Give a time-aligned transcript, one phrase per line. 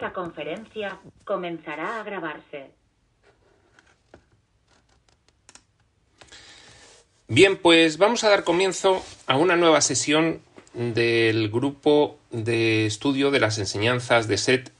[0.00, 2.70] Esta conferencia comenzará a grabarse.
[7.28, 10.40] Bien, pues vamos a dar comienzo a una nueva sesión
[10.72, 14.72] del grupo de estudio de las enseñanzas de SET.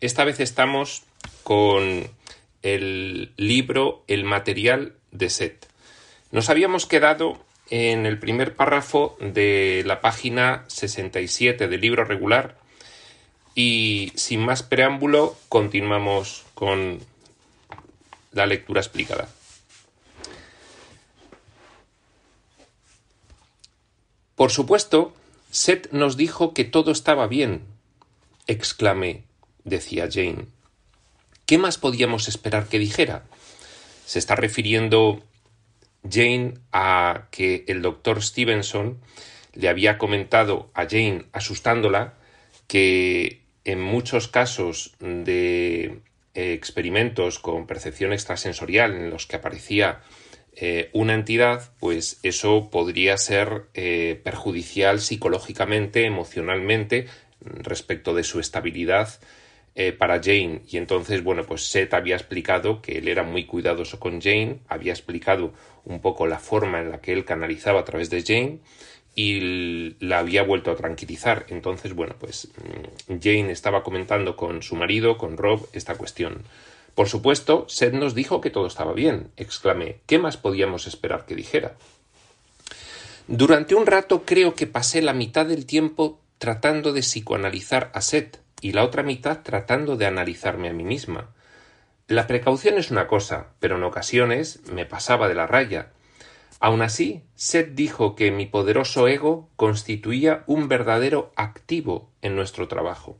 [0.00, 1.02] Esta vez estamos
[1.42, 2.08] con
[2.62, 5.66] el libro El material de SET.
[6.30, 12.61] Nos habíamos quedado en el primer párrafo de la página 67 del libro regular
[13.54, 17.00] y sin más preámbulo continuamos con
[18.32, 19.28] la lectura explicada.
[24.34, 25.14] Por supuesto,
[25.50, 27.62] Seth nos dijo que todo estaba bien,
[28.46, 29.24] exclamé,
[29.64, 30.46] decía Jane.
[31.46, 33.24] ¿Qué más podíamos esperar que dijera?
[34.06, 35.22] Se está refiriendo
[36.10, 38.98] Jane a que el doctor Stevenson
[39.52, 42.14] le había comentado a Jane, asustándola,
[42.66, 46.00] que en muchos casos de
[46.34, 50.00] eh, experimentos con percepción extrasensorial en los que aparecía
[50.54, 57.06] eh, una entidad, pues eso podría ser eh, perjudicial psicológicamente, emocionalmente,
[57.40, 59.08] respecto de su estabilidad
[59.98, 60.60] para Jane.
[60.68, 64.92] Y entonces, bueno, pues Seth había explicado que él era muy cuidadoso con Jane, había
[64.92, 65.54] explicado
[65.86, 68.58] un poco la forma en la que él canalizaba a través de Jane
[69.14, 71.46] y la había vuelto a tranquilizar.
[71.48, 72.48] Entonces, bueno, pues
[73.08, 76.42] mm, Jane estaba comentando con su marido, con Rob, esta cuestión.
[76.94, 79.98] Por supuesto, Seth nos dijo que todo estaba bien, exclamé.
[80.06, 81.74] ¿Qué más podíamos esperar que dijera?
[83.28, 88.38] Durante un rato creo que pasé la mitad del tiempo tratando de psicoanalizar a Seth
[88.60, 91.30] y la otra mitad tratando de analizarme a mí misma.
[92.08, 95.88] La precaución es una cosa, pero en ocasiones me pasaba de la raya.
[96.64, 103.18] Aun así, Seth dijo que mi poderoso ego constituía un verdadero activo en nuestro trabajo.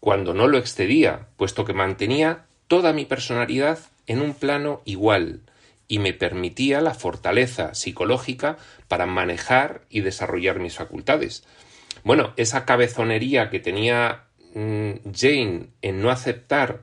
[0.00, 5.40] Cuando no lo excedía, puesto que mantenía toda mi personalidad en un plano igual
[5.88, 11.44] y me permitía la fortaleza psicológica para manejar y desarrollar mis facultades.
[12.04, 14.24] Bueno, esa cabezonería que tenía
[14.54, 16.82] mm, Jane en no aceptar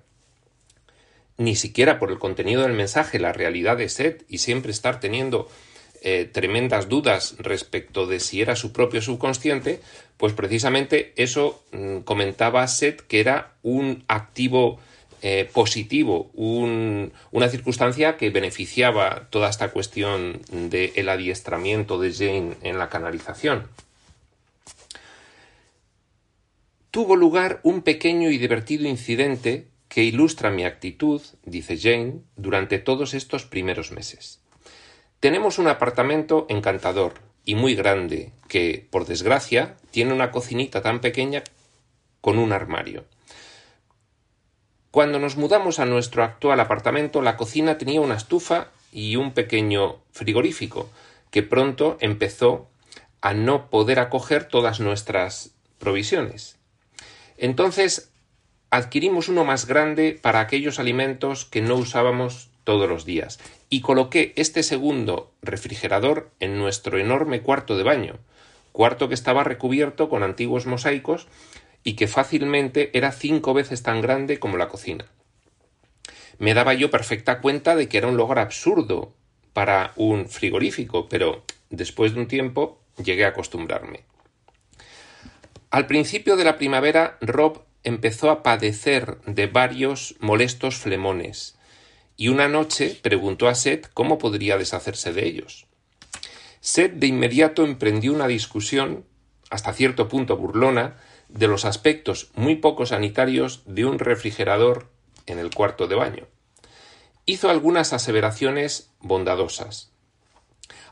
[1.39, 5.47] ni siquiera por el contenido del mensaje, la realidad de Seth y siempre estar teniendo
[6.01, 9.81] eh, tremendas dudas respecto de si era su propio subconsciente,
[10.17, 14.79] pues precisamente eso mm, comentaba Seth que era un activo
[15.21, 22.87] eh, positivo, una circunstancia que beneficiaba toda esta cuestión del adiestramiento de Jane en la
[22.87, 23.67] canalización.
[26.89, 33.13] Tuvo lugar un pequeño y divertido incidente que ilustra mi actitud, dice Jane, durante todos
[33.13, 34.39] estos primeros meses.
[35.19, 41.43] Tenemos un apartamento encantador y muy grande que, por desgracia, tiene una cocinita tan pequeña
[42.21, 43.03] con un armario.
[44.91, 49.99] Cuando nos mudamos a nuestro actual apartamento, la cocina tenía una estufa y un pequeño
[50.13, 50.89] frigorífico,
[51.31, 52.69] que pronto empezó
[53.19, 56.57] a no poder acoger todas nuestras provisiones.
[57.37, 58.13] Entonces
[58.69, 63.37] adquirimos uno más grande para aquellos alimentos que no usábamos todos los días
[63.69, 68.17] y coloqué este segundo refrigerador en nuestro enorme cuarto de baño,
[68.71, 71.27] cuarto que estaba recubierto con antiguos mosaicos
[71.83, 75.05] y que fácilmente era cinco veces tan grande como la cocina.
[76.39, 79.13] Me daba yo perfecta cuenta de que era un lugar absurdo
[79.53, 84.03] para un frigorífico, pero después de un tiempo llegué a acostumbrarme.
[85.69, 91.58] Al principio de la primavera, Rob empezó a padecer de varios molestos flemones,
[92.19, 95.67] y una noche preguntó a Seth cómo podría deshacerse de ellos.
[96.59, 99.05] Seth de inmediato emprendió una discusión,
[99.49, 100.97] hasta cierto punto burlona,
[101.29, 104.89] de los aspectos muy poco sanitarios de un refrigerador
[105.27, 106.27] en el cuarto de baño.
[107.25, 109.93] Hizo algunas aseveraciones bondadosas,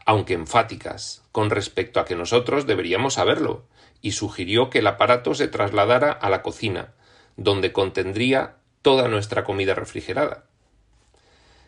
[0.06, 3.68] aunque enfáticas, con respecto a que nosotros deberíamos saberlo,
[4.02, 6.94] y sugirió que el aparato se trasladara a la cocina,
[7.36, 10.46] donde contendría toda nuestra comida refrigerada.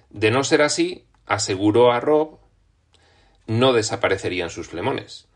[0.09, 2.39] De no ser así, aseguró a Rob,
[3.47, 5.27] no desaparecerían sus flemones.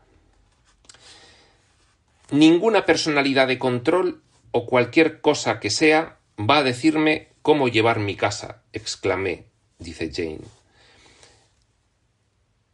[2.30, 8.16] Ninguna personalidad de control o cualquier cosa que sea va a decirme cómo llevar mi
[8.16, 9.46] casa, exclamé,
[9.78, 10.40] dice Jane.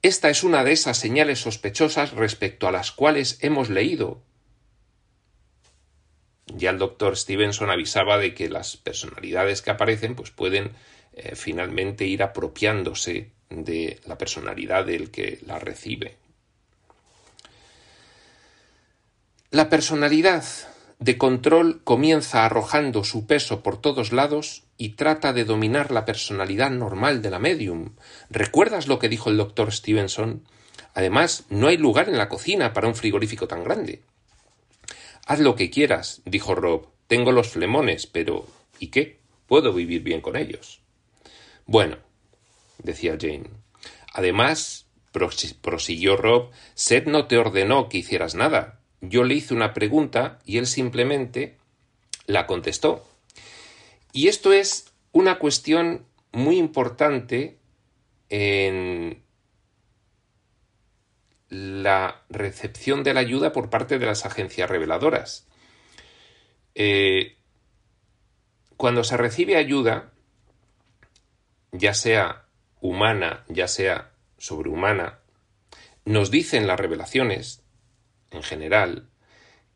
[0.03, 4.23] Esta es una de esas señales sospechosas respecto a las cuales hemos leído.
[6.47, 10.73] Ya el doctor Stevenson avisaba de que las personalidades que aparecen pues pueden
[11.13, 16.17] eh, finalmente ir apropiándose de la personalidad del que la recibe.
[19.51, 20.45] La personalidad
[21.01, 26.71] de control comienza arrojando su peso por todos lados y trata de dominar la personalidad
[26.71, 27.97] normal de la medium.
[28.29, 30.45] ¿Recuerdas lo que dijo el doctor Stevenson?
[30.95, 34.03] Además, no hay lugar en la cocina para un frigorífico tan grande.
[35.27, 36.89] Haz lo que quieras, dijo Rob.
[37.07, 38.47] Tengo los flemones, pero
[38.79, 39.19] ¿y qué?
[39.47, 40.81] Puedo vivir bien con ellos.
[41.71, 41.99] Bueno,
[42.83, 43.49] decía Jane.
[44.13, 48.81] Además, prosiguió Rob, Seth no te ordenó que hicieras nada.
[49.01, 51.59] Yo le hice una pregunta y él simplemente
[52.27, 53.07] la contestó.
[54.13, 57.61] Y esto es una cuestión muy importante
[58.31, 59.23] en
[61.51, 65.47] la recepción de la ayuda por parte de las agencias reveladoras.
[66.75, 67.37] Eh,
[68.77, 70.11] cuando se recibe ayuda,
[71.73, 72.47] ya sea
[72.81, 75.21] humana, ya sea sobrehumana,
[76.05, 77.63] nos dicen las revelaciones,
[78.31, 79.09] en general,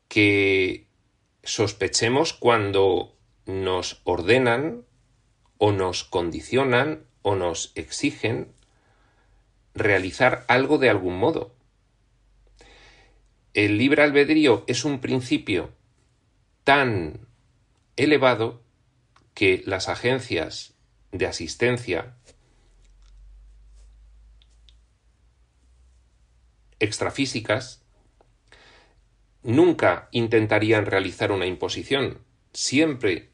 [0.08, 0.88] que
[1.43, 4.85] sospechemos cuando nos ordenan
[5.58, 8.52] o nos condicionan o nos exigen
[9.75, 11.55] realizar algo de algún modo.
[13.52, 15.73] El libre albedrío es un principio
[16.64, 17.29] tan
[17.96, 18.62] elevado
[19.35, 20.74] que las agencias
[21.15, 22.17] de asistencia
[26.81, 27.83] extrafísicas
[29.45, 32.19] nunca intentarían realizar una imposición,
[32.53, 33.31] siempre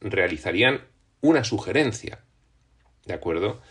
[0.00, 0.86] realizarían
[1.22, 2.24] una sugerencia.
[3.06, 3.62] ¿De acuerdo?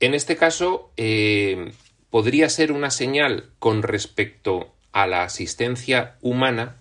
[0.00, 1.72] En este caso, eh,
[2.10, 6.80] podría ser una señal con respecto a la asistencia humana,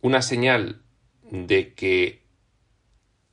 [0.00, 0.82] una señal
[1.30, 2.19] de que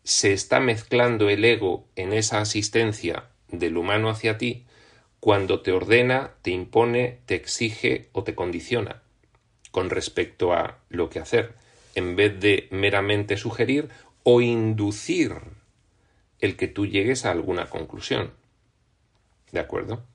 [0.08, 4.66] se está mezclando el ego en esa asistencia del humano hacia ti
[5.20, 9.02] cuando te ordena, te impone, te exige o te condiciona
[9.70, 11.56] con respecto a lo que hacer,
[11.94, 13.90] en vez de meramente sugerir
[14.24, 15.34] o inducir
[16.40, 18.32] el que tú llegues a alguna conclusión.
[19.52, 20.06] ¿De acuerdo?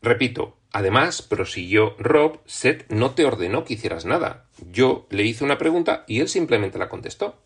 [0.00, 4.46] Repito, además, prosiguió Rob, Seth no te ordenó que hicieras nada.
[4.70, 7.40] Yo le hice una pregunta y él simplemente la contestó.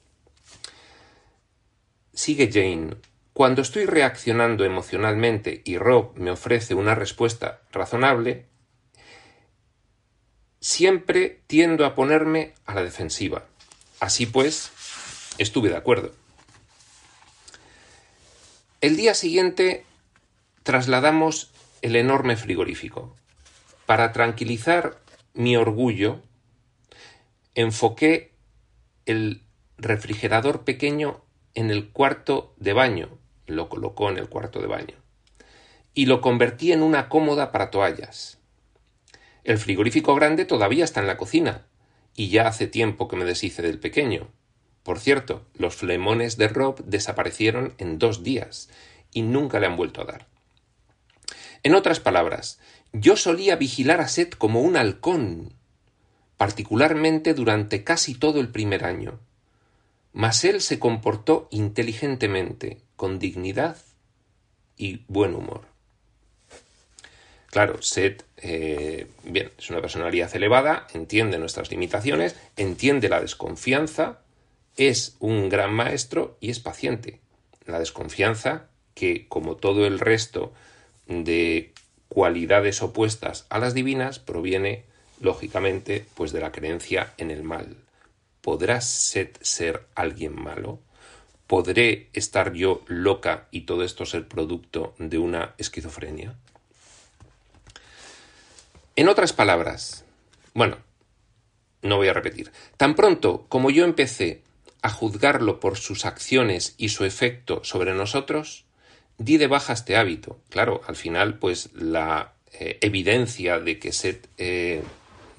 [2.13, 2.97] Sigue Jane.
[3.33, 8.47] Cuando estoy reaccionando emocionalmente y Rob me ofrece una respuesta razonable,
[10.61, 13.47] siempre tiendo a ponerme a la defensiva.
[14.01, 14.71] Así pues,
[15.39, 16.13] estuve de acuerdo.
[18.81, 19.85] El día siguiente
[20.63, 21.51] trasladamos
[21.82, 23.17] el enorme frigorífico.
[23.87, 25.00] Para tranquilizar
[25.35, 26.23] mi orgullo,
[27.55, 28.35] enfoqué
[29.06, 29.43] el
[29.79, 31.25] refrigerador pequeño
[31.55, 34.94] en el cuarto de baño, lo colocó en el cuarto de baño,
[35.94, 38.38] y lo convertí en una cómoda para toallas.
[39.43, 41.67] El frigorífico grande todavía está en la cocina,
[42.15, 44.29] y ya hace tiempo que me deshice del pequeño.
[44.83, 48.69] Por cierto, los flemones de Rob desaparecieron en dos días,
[49.12, 50.30] y nunca le han vuelto a dar.
[51.62, 52.59] En otras palabras,
[52.93, 55.53] yo solía vigilar a Seth como un halcón,
[56.37, 59.21] particularmente durante casi todo el primer año.
[60.12, 63.77] Mas él se comportó inteligentemente, con dignidad
[64.77, 65.62] y buen humor.
[67.50, 74.21] Claro, Seth, eh, bien, es una personalidad elevada, entiende nuestras limitaciones, entiende la desconfianza,
[74.76, 77.21] es un gran maestro y es paciente.
[77.67, 80.52] La desconfianza, que como todo el resto
[81.11, 81.75] de
[82.09, 84.85] cualidades opuestas a las divinas proviene,
[85.21, 87.76] lógicamente, pues de la creencia en el mal.
[88.40, 90.79] ¿Podrá Seth ser alguien malo?
[91.47, 96.37] ¿Podré estar yo loca y todo esto ser producto de una esquizofrenia?
[98.97, 100.05] En otras palabras,
[100.55, 100.79] bueno,
[101.83, 104.43] no voy a repetir, tan pronto como yo empecé
[104.83, 108.64] a juzgarlo por sus acciones y su efecto sobre nosotros,
[109.21, 110.39] di de baja este hábito.
[110.49, 114.83] Claro, al final, pues la eh, evidencia de que Seth eh,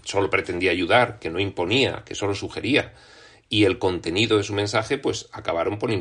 [0.04, 2.94] solo pretendía ayudar, que no imponía, que solo sugería,
[3.50, 5.92] y el contenido de su mensaje, pues acabaron por,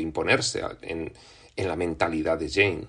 [0.00, 1.12] imponerse en,
[1.56, 2.86] en la mentalidad de Jane.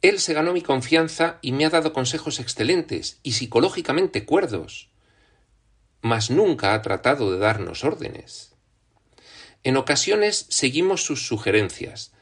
[0.00, 4.88] Él se ganó mi confianza y me ha dado consejos excelentes y psicológicamente cuerdos,
[6.02, 8.49] mas nunca ha tratado de darnos órdenes.
[9.62, 12.12] En ocasiones seguimos sus sugerencias,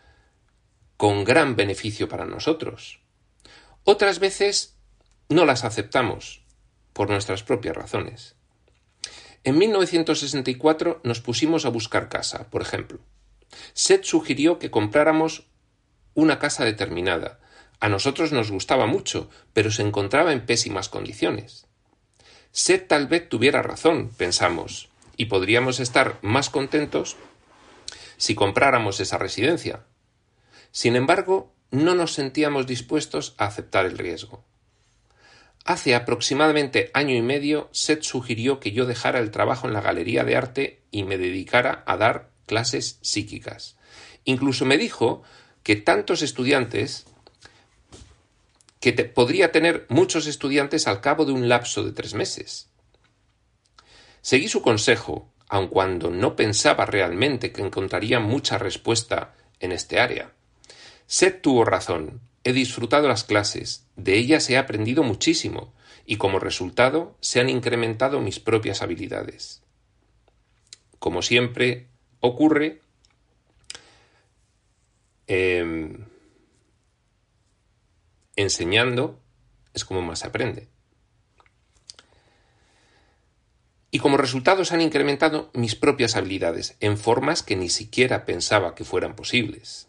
[0.97, 3.01] con gran beneficio para nosotros.
[3.85, 4.77] Otras veces
[5.29, 6.43] no las aceptamos,
[6.93, 8.35] por nuestras propias razones.
[9.45, 12.99] En 1964 nos pusimos a buscar casa, por ejemplo.
[13.73, 15.47] Seth sugirió que compráramos
[16.15, 17.39] una casa determinada.
[17.79, 21.69] A nosotros nos gustaba mucho, pero se encontraba en pésimas condiciones.
[22.51, 27.17] Seth tal vez tuviera razón, pensamos, y podríamos estar más contentos
[28.19, 29.85] si compráramos esa residencia.
[30.71, 34.45] Sin embargo, no nos sentíamos dispuestos a aceptar el riesgo.
[35.65, 40.25] Hace aproximadamente año y medio, Seth sugirió que yo dejara el trabajo en la galería
[40.25, 43.77] de arte y me dedicara a dar clases psíquicas.
[44.25, 45.23] Incluso me dijo
[45.63, 47.07] que tantos estudiantes
[48.81, 52.69] que podría tener muchos estudiantes al cabo de un lapso de tres meses.
[54.23, 60.33] Seguí su consejo, aun cuando no pensaba realmente que encontraría mucha respuesta en este área.
[61.07, 62.21] Seth tuvo razón.
[62.45, 65.73] He disfrutado las clases, de ellas he aprendido muchísimo,
[66.07, 69.63] y como resultado se han incrementado mis propias habilidades.
[70.99, 71.89] Como siempre
[72.21, 72.81] ocurre,
[75.27, 76.07] em,
[78.37, 79.21] enseñando
[79.75, 80.69] es como más se aprende.
[83.91, 88.75] Y como resultado se han incrementado mis propias habilidades en formas que ni siquiera pensaba
[88.75, 89.89] que fueran posibles.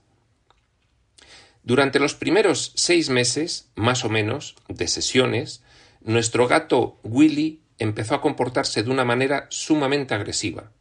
[1.63, 5.62] Durante los primeros seis meses, más o menos, de sesiones,
[6.01, 10.72] nuestro gato Willy empezó a comportarse de una manera sumamente agresiva.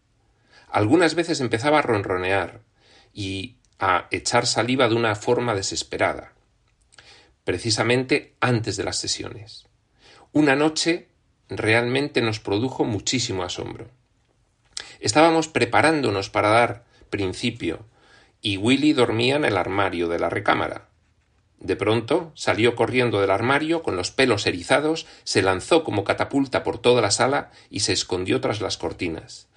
[0.71, 2.61] Algunas veces empezaba a ronronear
[3.13, 6.35] y a echar saliva de una forma desesperada,
[7.45, 9.67] precisamente antes de las sesiones.
[10.33, 11.09] Una noche
[11.49, 13.89] realmente nos produjo muchísimo asombro.
[15.01, 17.87] Estábamos preparándonos para dar principio
[18.41, 20.89] y Willy dormía en el armario de la recámara.
[21.61, 26.79] De pronto salió corriendo del armario con los pelos erizados, se lanzó como catapulta por
[26.79, 29.49] toda la sala y se escondió tras las cortinas.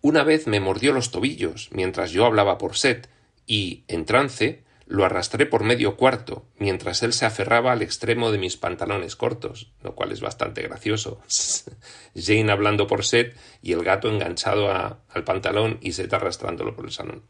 [0.00, 3.08] Una vez me mordió los tobillos mientras yo hablaba por Set
[3.46, 8.38] y, en trance, lo arrastré por medio cuarto, mientras él se aferraba al extremo de
[8.38, 11.20] mis pantalones cortos, lo cual es bastante gracioso.
[12.16, 16.92] Jane hablando por Set y el gato enganchado al pantalón y Set arrastrándolo por el
[16.92, 17.22] salón.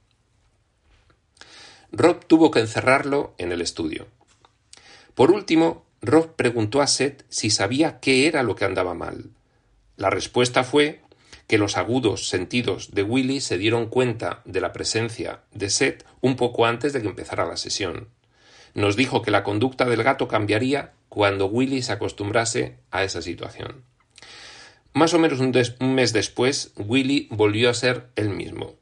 [1.90, 4.06] Rob tuvo que encerrarlo en el estudio.
[5.16, 9.30] Por último, Rob preguntó a Seth si sabía qué era lo que andaba mal.
[9.96, 11.00] La respuesta fue
[11.48, 16.36] que los agudos sentidos de Willy se dieron cuenta de la presencia de Seth un
[16.36, 18.08] poco antes de que empezara la sesión.
[18.74, 23.82] Nos dijo que la conducta del gato cambiaría cuando Willy se acostumbrase a esa situación.
[24.92, 28.76] Más o menos un, un mes después, Willy volvió a ser el mismo.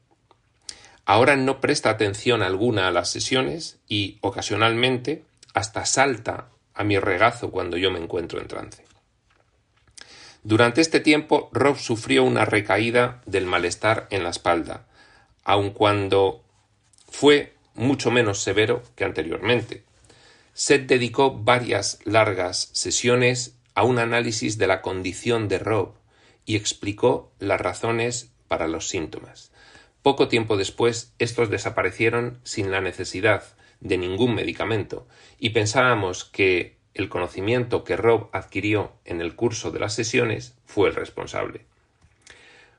[1.04, 5.22] Ahora no presta atención alguna a las sesiones y, ocasionalmente,
[5.54, 8.85] hasta salta a mi regazo cuando yo me encuentro en trance.
[10.46, 14.86] Durante este tiempo, Rob sufrió una recaída del malestar en la espalda,
[15.42, 16.44] aun cuando
[17.08, 19.82] fue mucho menos severo que anteriormente.
[20.54, 25.94] Seth dedicó varias largas sesiones a un análisis de la condición de Rob
[26.44, 29.50] y explicó las razones para los síntomas.
[30.02, 33.42] Poco tiempo después, estos desaparecieron sin la necesidad
[33.80, 35.08] de ningún medicamento,
[35.40, 40.88] y pensábamos que el conocimiento que Rob adquirió en el curso de las sesiones fue
[40.88, 41.66] el responsable.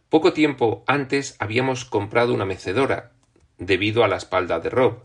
[0.10, 3.12] Poco tiempo antes habíamos comprado una mecedora,
[3.60, 5.04] debido a la espalda de Rob.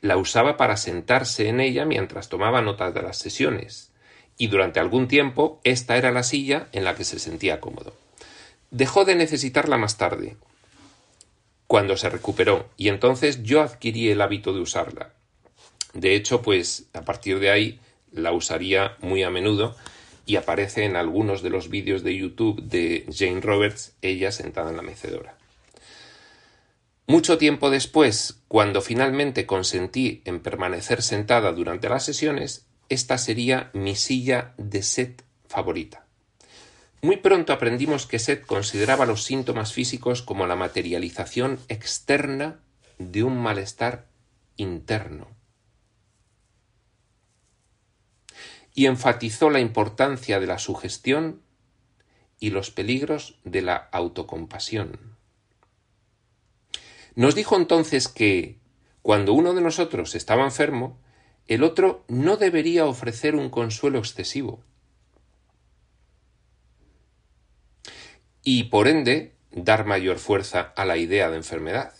[0.00, 3.92] La usaba para sentarse en ella mientras tomaba notas de las sesiones,
[4.36, 7.94] y durante algún tiempo esta era la silla en la que se sentía cómodo.
[8.70, 10.36] Dejó de necesitarla más tarde,
[11.66, 15.14] cuando se recuperó, y entonces yo adquirí el hábito de usarla.
[15.94, 17.80] De hecho, pues a partir de ahí
[18.12, 19.76] la usaría muy a menudo
[20.26, 24.76] y aparece en algunos de los vídeos de YouTube de Jane Roberts, ella sentada en
[24.76, 25.36] la mecedora.
[27.06, 33.96] Mucho tiempo después, cuando finalmente consentí en permanecer sentada durante las sesiones, esta sería mi
[33.96, 36.06] silla de set favorita.
[37.02, 42.60] Muy pronto aprendimos que Seth consideraba los síntomas físicos como la materialización externa
[42.98, 44.06] de un malestar
[44.56, 45.28] interno.
[48.74, 51.42] Y enfatizó la importancia de la sugestión
[52.38, 55.16] y los peligros de la autocompasión.
[57.14, 58.58] Nos dijo entonces que,
[59.02, 60.98] cuando uno de nosotros estaba enfermo,
[61.46, 64.62] el otro no debería ofrecer un consuelo excesivo,
[68.42, 71.94] y por ende dar mayor fuerza a la idea de enfermedad.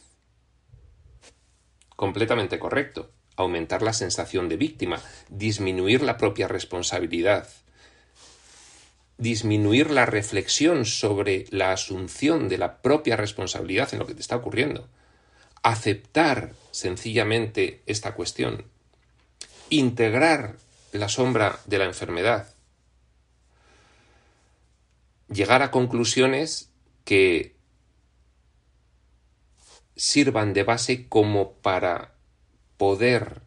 [1.96, 3.12] Completamente correcto.
[3.40, 7.48] Aumentar la sensación de víctima, disminuir la propia responsabilidad,
[9.16, 14.36] disminuir la reflexión sobre la asunción de la propia responsabilidad en lo que te está
[14.36, 14.88] ocurriendo.
[15.62, 18.64] Aceptar sencillamente esta cuestión
[19.70, 20.56] integrar
[20.92, 22.52] la sombra de la enfermedad,
[25.32, 26.68] llegar a conclusiones
[27.04, 27.54] que
[29.96, 32.14] sirvan de base como para
[32.80, 33.42] poder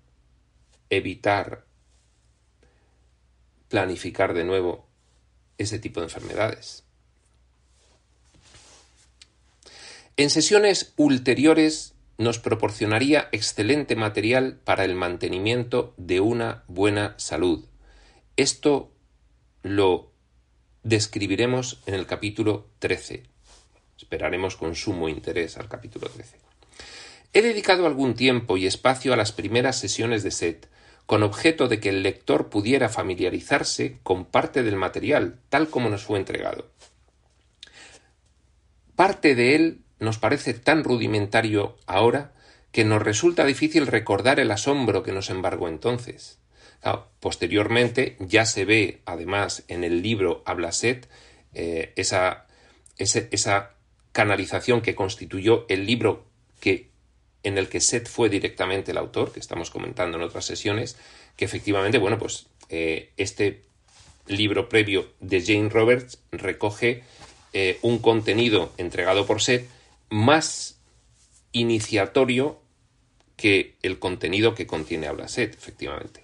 [0.92, 1.66] evitar
[3.68, 4.86] planificar de nuevo
[5.58, 6.84] ese tipo de enfermedades.
[10.18, 17.66] En sesiones ulteriores nos proporcionaría excelente material para el mantenimiento de una buena salud.
[18.38, 18.92] Esto
[19.64, 20.12] lo
[20.84, 23.24] describiremos en el capítulo 13.
[23.98, 26.53] Esperaremos con sumo interés al capítulo 13.
[27.34, 30.68] He dedicado algún tiempo y espacio a las primeras sesiones de SET,
[31.08, 36.04] con objeto de que el lector pudiera familiarizarse con parte del material, tal como nos
[36.04, 36.70] fue entregado.
[38.96, 42.34] Parte de él nos parece tan rudimentario ahora
[42.72, 46.40] que nos resulta difícil recordar el asombro que nos embargó entonces.
[47.20, 51.10] posteriormente ya se ve, además, en el libro Habla Set,
[51.54, 52.46] eh, esa,
[52.98, 53.72] esa
[54.12, 56.26] canalización que constituyó el libro
[56.60, 56.93] que
[57.44, 60.98] en el que Seth fue directamente el autor, que estamos comentando en otras sesiones,
[61.36, 63.64] que efectivamente, bueno, pues eh, este
[64.28, 67.04] libro previo de Jane Roberts recoge
[67.52, 69.68] eh, un contenido entregado por Seth
[70.10, 70.80] más
[71.52, 72.60] iniciatorio
[73.36, 76.24] que el contenido que contiene Habla Set, efectivamente.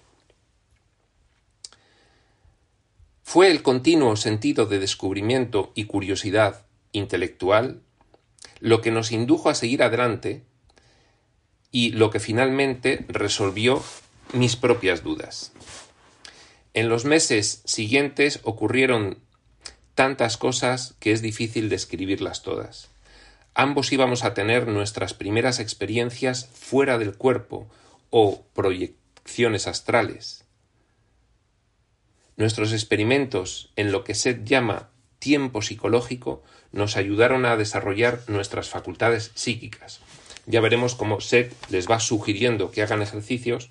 [3.22, 7.82] Fue el continuo sentido de descubrimiento y curiosidad intelectual
[8.58, 10.42] lo que nos indujo a seguir adelante
[11.70, 13.82] y lo que finalmente resolvió
[14.32, 15.52] mis propias dudas.
[16.74, 19.18] En los meses siguientes ocurrieron
[19.94, 22.88] tantas cosas que es difícil describirlas todas.
[23.54, 27.68] Ambos íbamos a tener nuestras primeras experiencias fuera del cuerpo
[28.10, 30.44] o proyecciones astrales.
[32.36, 36.42] Nuestros experimentos en lo que Seth llama tiempo psicológico
[36.72, 40.00] nos ayudaron a desarrollar nuestras facultades psíquicas.
[40.46, 43.70] Ya veremos cómo Seth les va sugiriendo que hagan ejercicios.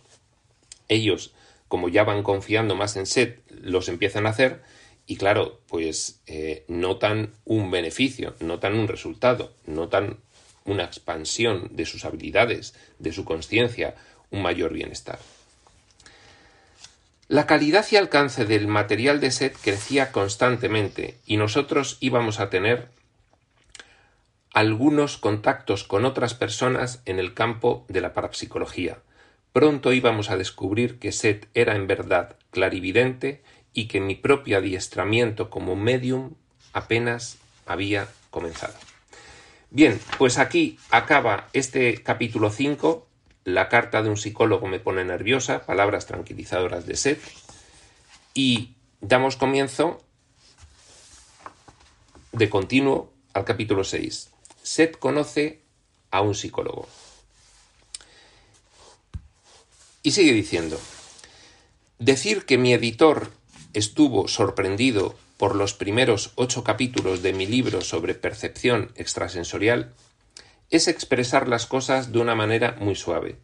[0.87, 1.33] Ellos,
[1.67, 4.61] como ya van confiando más en Seth, los empiezan a hacer
[5.09, 10.17] y claro, pues eh, notan un beneficio, notan un resultado, notan
[10.65, 13.95] una expansión de sus habilidades, de su conciencia,
[14.29, 15.17] un mayor bienestar.
[17.27, 22.89] La calidad y alcance del material de SET crecía constantemente y nosotros íbamos a tener
[24.53, 28.99] algunos contactos con otras personas en el campo de la parapsicología.
[29.53, 35.49] Pronto íbamos a descubrir que SET era en verdad clarividente y que mi propio adiestramiento
[35.49, 36.33] como medium
[36.73, 38.73] apenas había comenzado.
[39.71, 43.07] Bien, pues aquí acaba este capítulo 5.
[43.43, 47.21] La carta de un psicólogo me pone nerviosa, palabras tranquilizadoras de Seth.
[48.33, 50.03] Y damos comienzo
[52.31, 54.31] de continuo al capítulo 6.
[54.69, 55.61] Seth conoce
[56.11, 56.87] a un psicólogo.
[60.03, 60.79] Y sigue diciendo,
[61.97, 63.31] decir que mi editor
[63.73, 69.91] estuvo sorprendido por los primeros ocho capítulos de mi libro sobre percepción extrasensorial
[70.69, 73.39] es expresar las cosas de una manera muy suave.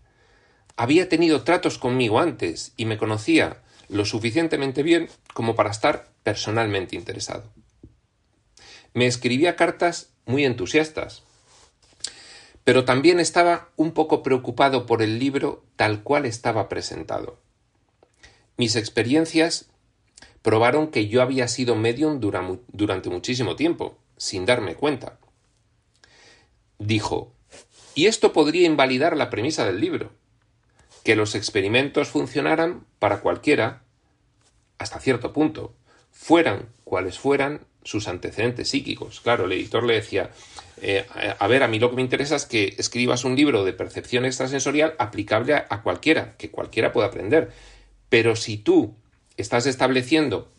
[0.77, 6.95] Había tenido tratos conmigo antes y me conocía lo suficientemente bien como para estar personalmente
[6.95, 7.51] interesado.
[8.93, 11.23] Me escribía cartas muy entusiastas,
[12.63, 17.39] pero también estaba un poco preocupado por el libro tal cual estaba presentado.
[18.57, 19.67] Mis experiencias
[20.41, 25.19] probaron que yo había sido medium durante muchísimo tiempo, sin darme cuenta.
[26.79, 27.31] Dijo,
[27.93, 30.11] y esto podría invalidar la premisa del libro,
[31.03, 33.83] que los experimentos funcionaran para cualquiera,
[34.77, 35.73] hasta cierto punto,
[36.11, 39.21] fueran cuales fueran sus antecedentes psíquicos.
[39.21, 40.32] Claro, el editor le decía,
[40.82, 41.06] eh,
[41.39, 44.26] a ver, a mí lo que me interesa es que escribas un libro de percepción
[44.26, 47.52] extrasensorial aplicable a cualquiera, que cualquiera pueda aprender.
[48.10, 48.95] Pero si tú
[49.38, 50.52] estás estableciendo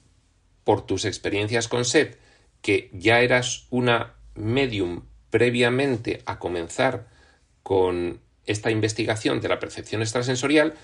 [0.64, 2.18] por tus experiencias con SET
[2.62, 7.08] que ya eras una medium previamente a comenzar
[7.62, 10.74] con esta investigación de la percepción extrasensorial,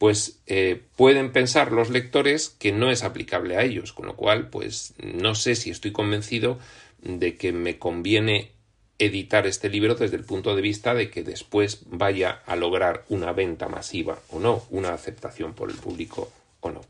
[0.00, 4.48] pues eh, pueden pensar los lectores que no es aplicable a ellos, con lo cual,
[4.48, 6.58] pues no sé si estoy convencido
[7.02, 8.52] de que me conviene
[8.98, 13.34] editar este libro desde el punto de vista de que después vaya a lograr una
[13.34, 16.80] venta masiva o no, una aceptación por el público o no.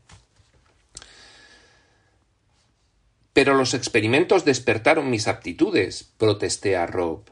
[3.33, 7.23] Pero los experimentos despertaron mis aptitudes, protesté a Rob.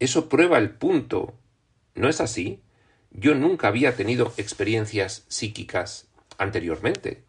[0.00, 1.34] Eso prueba el punto.
[1.94, 2.60] ¿No es así?
[3.18, 6.06] Yo nunca había tenido experiencias psíquicas
[6.38, 7.22] anteriormente.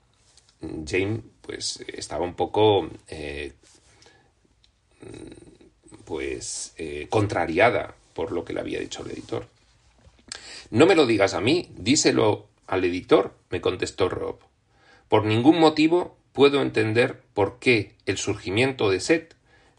[0.61, 3.53] Jane, pues, estaba un poco, eh,
[6.05, 9.47] pues, eh, contrariada por lo que le había dicho el editor.
[10.71, 14.39] No me lo digas a mí, díselo al editor, me contestó Rob.
[15.07, 19.35] Por ningún motivo puedo entender por qué el surgimiento de Set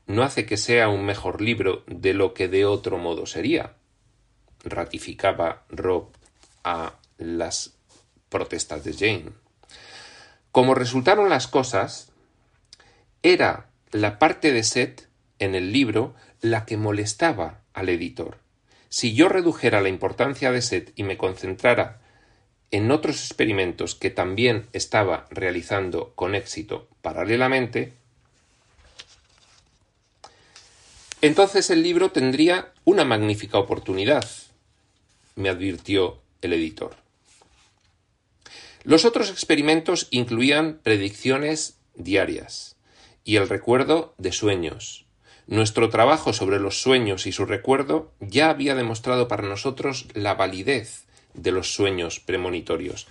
[0.06, 3.74] no hace que sea un mejor libro de lo que de otro modo sería,
[4.64, 6.08] ratificaba Rob
[6.64, 7.74] a las
[8.28, 9.32] protestas de Jane.
[10.52, 12.10] Como resultaron las cosas,
[13.22, 18.38] era la parte de Set en el libro la que molestaba al editor.
[18.88, 22.00] Si yo redujera la importancia de Set y me concentrara
[22.70, 27.92] en otros experimentos que también estaba realizando con éxito paralelamente,
[31.20, 34.26] entonces el libro tendría una magnífica oportunidad,
[35.36, 36.94] me advirtió el editor.
[38.82, 42.76] Los otros experimentos incluían predicciones diarias
[43.24, 45.04] y el recuerdo de sueños.
[45.46, 51.04] Nuestro trabajo sobre los sueños y su recuerdo ya había demostrado para nosotros la validez
[51.34, 53.06] de los sueños premonitorios.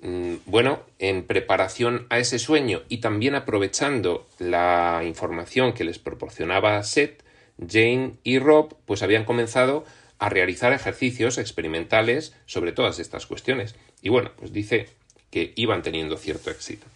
[0.00, 6.82] Mm, bueno, en preparación a ese sueño y también aprovechando la información que les proporcionaba
[6.82, 7.22] Seth,
[7.58, 9.84] Jane y Rob, pues habían comenzado
[10.22, 13.74] a realizar ejercicios experimentales sobre todas estas cuestiones.
[14.02, 14.88] Y bueno, pues dice
[15.32, 16.86] que iban teniendo cierto éxito.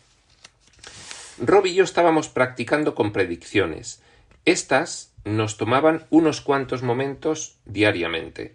[1.40, 4.00] Rob y yo estábamos practicando con predicciones.
[4.44, 8.54] Estas nos tomaban unos cuantos momentos diariamente.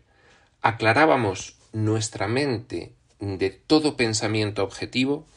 [0.62, 5.28] Aclarábamos nuestra mente de todo pensamiento objetivo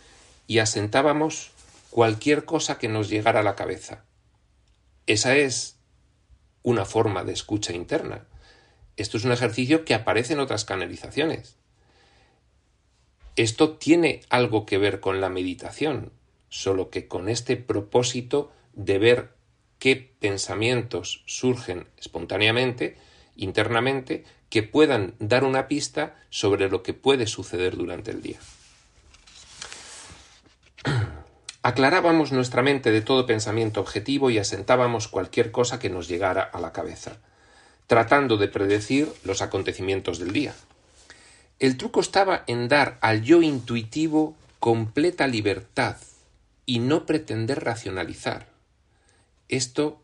[0.46, 1.50] y asentábamos
[1.90, 4.04] cualquier cosa que nos llegara a la cabeza.
[5.08, 5.74] Esa es
[6.62, 8.28] una forma de escucha interna.
[8.96, 11.56] Esto es un ejercicio que aparece en otras canalizaciones.
[13.36, 16.12] Esto tiene algo que ver con la meditación,
[16.48, 19.34] solo que con este propósito de ver
[19.80, 22.96] qué pensamientos surgen espontáneamente,
[23.34, 28.38] internamente, que puedan dar una pista sobre lo que puede suceder durante el día.
[31.62, 36.60] Aclarábamos nuestra mente de todo pensamiento objetivo y asentábamos cualquier cosa que nos llegara a
[36.60, 37.18] la cabeza,
[37.86, 40.54] tratando de predecir los acontecimientos del día.
[41.58, 45.96] El truco estaba en dar al yo intuitivo completa libertad
[46.66, 48.48] y no pretender racionalizar.
[49.48, 50.00] Esto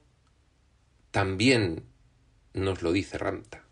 [1.10, 1.82] también
[2.52, 3.62] nos lo dice Ranta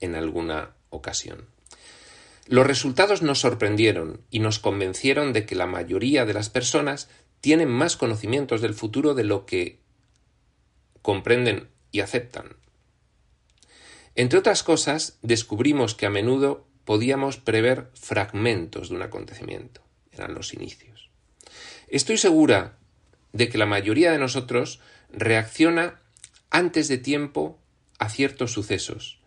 [0.00, 1.46] en alguna ocasión.
[2.46, 7.08] Los resultados nos sorprendieron y nos convencieron de que la mayoría de las personas
[7.40, 9.78] tienen más conocimientos del futuro de lo que
[11.02, 12.56] comprenden y aceptan.
[14.14, 19.80] Entre otras cosas, descubrimos que a menudo podíamos prever fragmentos de un acontecimiento.
[20.10, 21.08] Eran los inicios.
[21.88, 22.76] Estoy segura
[23.32, 26.00] de que la mayoría de nosotros reacciona
[26.50, 27.58] antes de tiempo
[27.98, 29.20] a ciertos sucesos,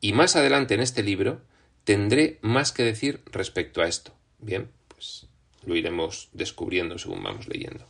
[0.00, 1.40] y más adelante en este libro
[1.84, 4.12] tendré más que decir respecto a esto.
[4.38, 5.26] Bien, pues
[5.64, 7.86] lo iremos descubriendo según vamos leyendo.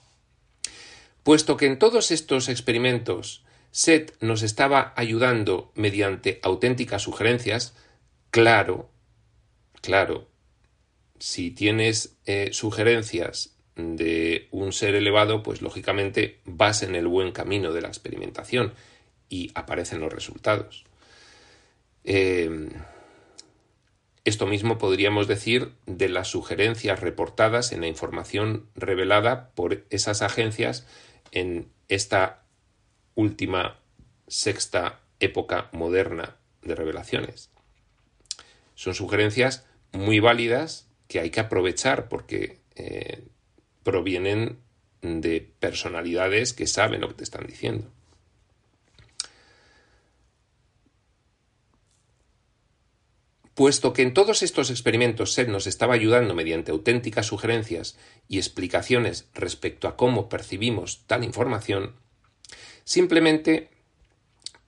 [1.23, 7.77] Puesto que en todos estos experimentos Seth nos estaba ayudando mediante auténticas sugerencias,
[8.31, 8.91] claro,
[9.81, 10.29] claro,
[11.19, 17.73] si tienes eh, sugerencias de un ser elevado, pues lógicamente vas en el buen camino
[17.73, 18.75] de la experimentación
[19.29, 20.85] y aparecen los resultados.
[22.05, 22.69] Eh,
[24.25, 30.87] esto mismo podríamos decir de las sugerencias reportadas en la información revelada por esas agencias
[31.33, 32.43] en esta
[33.19, 33.81] última
[34.29, 37.51] sexta época moderna de revelaciones.
[38.77, 43.25] Son sugerencias muy válidas que hay que aprovechar porque eh,
[43.83, 44.61] provienen
[45.03, 47.91] de personalidades que saben lo que te están diciendo.
[53.55, 59.29] Puesto que en todos estos experimentos Seth nos estaba ayudando mediante auténticas sugerencias y explicaciones
[59.35, 61.97] respecto a cómo percibimos tal información,
[62.89, 63.69] simplemente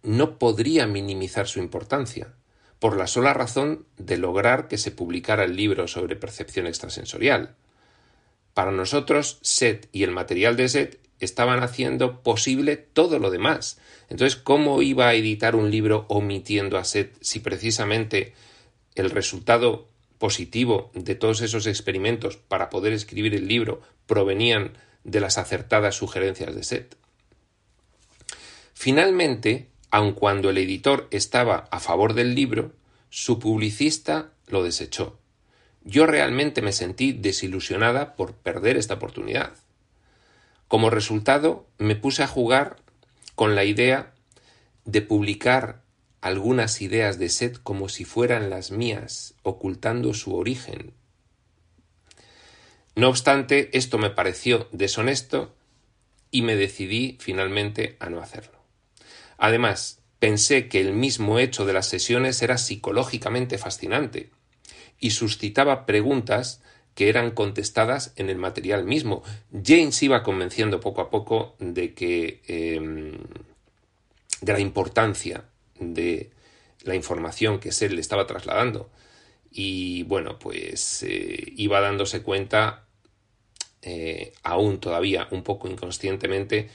[0.03, 2.35] no podría minimizar su importancia,
[2.79, 7.55] por la sola razón de lograr que se publicara el libro sobre percepción extrasensorial.
[8.53, 13.79] Para nosotros, Seth y el material de Seth estaban haciendo posible todo lo demás.
[14.11, 18.35] Entonces, ¿cómo iba a editar un libro omitiendo a Seth si precisamente
[18.97, 25.39] el resultado positivo de todos esos experimentos para poder escribir el libro provenían de las
[25.39, 27.00] acertadas sugerencias de Seth.
[28.83, 32.73] Finalmente, aun cuando el editor estaba a favor del libro,
[33.11, 35.19] su publicista lo desechó.
[35.85, 39.53] Yo realmente me sentí desilusionada por perder esta oportunidad.
[40.66, 42.77] Como resultado, me puse a jugar
[43.35, 44.14] con la idea
[44.87, 45.83] de publicar
[46.23, 50.95] algunas ideas de Seth como si fueran las mías, ocultando su origen.
[52.97, 55.55] No obstante, esto me pareció deshonesto
[56.31, 58.60] y me decidí finalmente a no hacerlo.
[59.40, 64.29] Además, pensé que el mismo hecho de las sesiones era psicológicamente fascinante
[65.00, 66.61] y suscitaba preguntas
[66.94, 69.22] que eran contestadas en el material mismo.
[69.50, 73.16] James iba convenciendo poco a poco de que em,
[74.42, 75.44] de la importancia
[75.79, 76.31] de
[76.83, 78.90] la información que Seth le estaba trasladando.
[79.50, 82.85] Y bueno, pues eh, iba dándose cuenta,
[83.81, 86.68] eh, aún todavía un poco inconscientemente,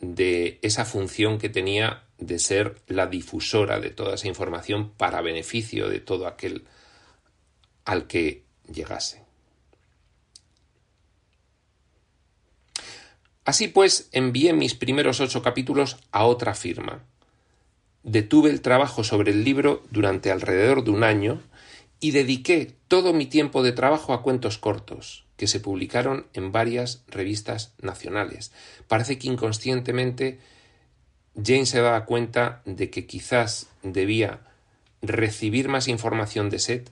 [0.00, 5.88] de esa función que tenía de ser la difusora de toda esa información para beneficio
[5.88, 6.64] de todo aquel
[7.84, 9.24] al que llegase.
[13.44, 17.02] Así pues, envié mis primeros ocho capítulos a otra firma.
[18.02, 21.40] Detuve el trabajo sobre el libro durante alrededor de un año
[21.98, 27.04] y dediqué todo mi tiempo de trabajo a cuentos cortos, que se publicaron en varias
[27.08, 28.52] revistas nacionales.
[28.86, 30.40] Parece que inconscientemente
[31.42, 34.40] Jane se daba cuenta de que quizás debía
[35.02, 36.90] recibir más información de Seth,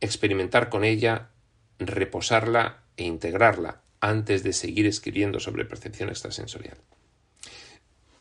[0.00, 1.30] experimentar con ella,
[1.78, 6.76] reposarla e integrarla antes de seguir escribiendo sobre percepción extrasensorial.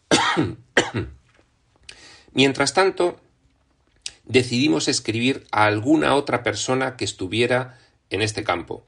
[2.34, 3.20] Mientras tanto,
[4.26, 7.78] decidimos escribir a alguna otra persona que estuviera
[8.10, 8.86] en este campo.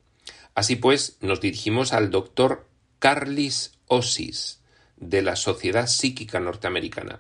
[0.56, 2.68] Así pues, nos dirigimos al doctor
[3.00, 4.61] Carlis Ossis,
[5.02, 7.20] de la Sociedad Psíquica Norteamericana,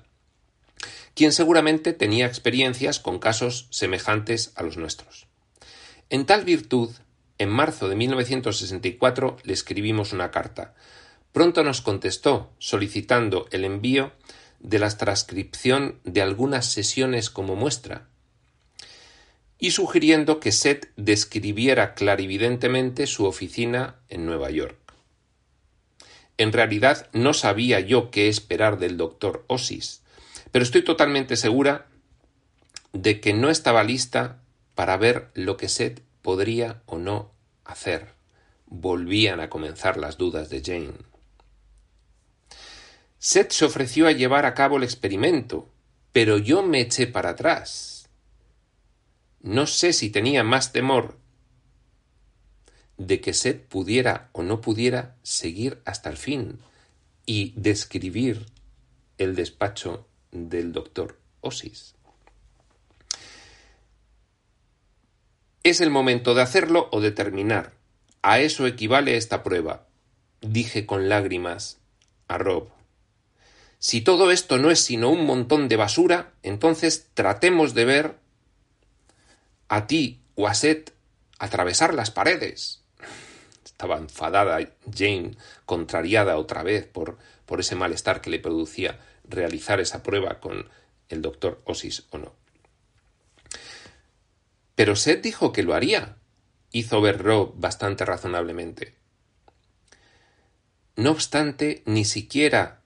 [1.13, 5.27] quien seguramente tenía experiencias con casos semejantes a los nuestros.
[6.09, 6.91] En tal virtud,
[7.37, 10.75] en marzo de 1964 le escribimos una carta.
[11.33, 14.11] Pronto nos contestó solicitando el envío
[14.59, 18.07] de la transcripción de algunas sesiones como muestra,
[19.57, 24.80] y sugiriendo que Seth describiera clarividentemente su oficina en Nueva York.
[26.41, 30.01] En realidad no sabía yo qué esperar del doctor Osis,
[30.51, 31.85] pero estoy totalmente segura
[32.93, 34.41] de que no estaba lista
[34.73, 37.29] para ver lo que Seth podría o no
[37.63, 38.15] hacer.
[38.65, 40.97] Volvían a comenzar las dudas de Jane.
[43.19, 45.69] Seth se ofreció a llevar a cabo el experimento,
[46.11, 48.09] pero yo me eché para atrás.
[49.41, 51.19] No sé si tenía más temor
[53.07, 56.59] de que Seth pudiera o no pudiera seguir hasta el fin
[57.25, 58.45] y describir
[59.17, 61.95] el despacho del doctor Osis.
[65.63, 67.73] Es el momento de hacerlo o de terminar.
[68.21, 69.87] A eso equivale esta prueba,
[70.41, 71.79] dije con lágrimas
[72.27, 72.69] a Rob.
[73.79, 78.15] Si todo esto no es sino un montón de basura, entonces tratemos de ver
[79.69, 80.93] a ti o a Seth
[81.39, 82.80] atravesar las paredes.
[83.81, 84.59] Estaba enfadada
[84.95, 85.31] Jane,
[85.65, 87.17] contrariada otra vez por,
[87.47, 90.69] por ese malestar que le producía realizar esa prueba con
[91.09, 92.35] el doctor Osis o no.
[94.75, 96.17] Pero Seth dijo que lo haría,
[96.71, 98.93] hizo ver Rob bastante razonablemente.
[100.95, 102.83] No obstante, ni siquiera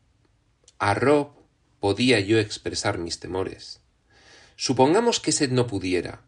[0.79, 1.33] a Rob
[1.81, 3.81] podía yo expresar mis temores.
[4.55, 6.21] Supongamos que Seth no pudiera,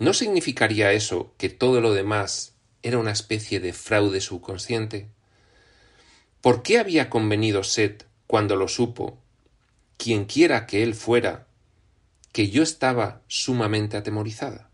[0.00, 5.08] ¿No significaría eso que todo lo demás era una especie de fraude subconsciente?
[6.40, 9.18] ¿Por qué había convenido Seth cuando lo supo,
[9.96, 11.46] quien quiera que él fuera,
[12.32, 14.70] que yo estaba sumamente atemorizada?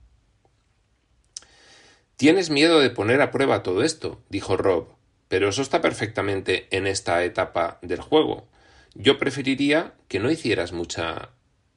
[2.16, 4.88] Tienes miedo de poner a prueba todo esto, dijo Rob,
[5.28, 8.46] pero eso está perfectamente en esta etapa del juego.
[8.94, 11.30] Yo preferiría que no hicieras mucha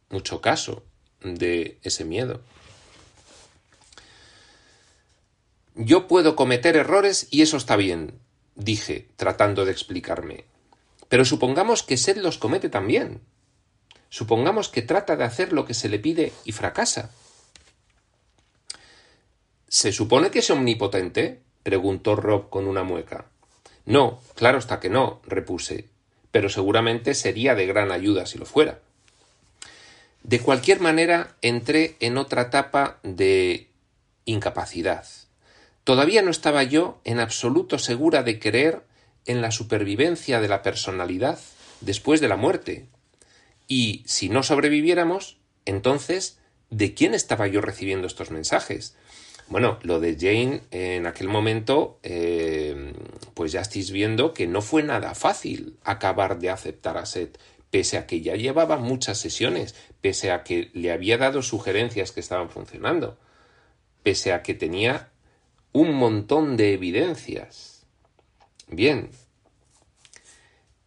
[0.10, 0.84] mucho caso
[1.22, 2.42] de ese miedo.
[5.80, 8.20] Yo puedo cometer errores y eso está bien,
[8.56, 10.46] dije, tratando de explicarme.
[11.08, 13.22] Pero supongamos que Seth los comete también.
[14.10, 17.12] Supongamos que trata de hacer lo que se le pide y fracasa.
[19.68, 21.42] ¿Se supone que es omnipotente?
[21.62, 23.26] preguntó Rob con una mueca.
[23.86, 25.90] No, claro está que no, repuse,
[26.32, 28.80] pero seguramente sería de gran ayuda si lo fuera.
[30.24, 33.70] De cualquier manera, entré en otra etapa de
[34.26, 35.06] incapacidad.
[35.88, 38.84] Todavía no estaba yo en absoluto segura de creer
[39.26, 41.39] en la supervivencia de la personalidad
[41.80, 42.88] después de la muerte.
[43.69, 48.97] Y si no sobreviviéramos, entonces ¿de quién estaba yo recibiendo estos mensajes?
[49.47, 52.91] Bueno, lo de Jane en aquel momento, eh,
[53.34, 57.39] pues ya estáis viendo que no fue nada fácil acabar de aceptar a Seth,
[57.71, 62.19] pese a que ya llevaba muchas sesiones, pese a que le había dado sugerencias que
[62.19, 63.17] estaban funcionando,
[64.04, 65.12] pese a que tenía
[65.78, 67.86] un montón de evidencias.
[68.68, 69.12] Bien,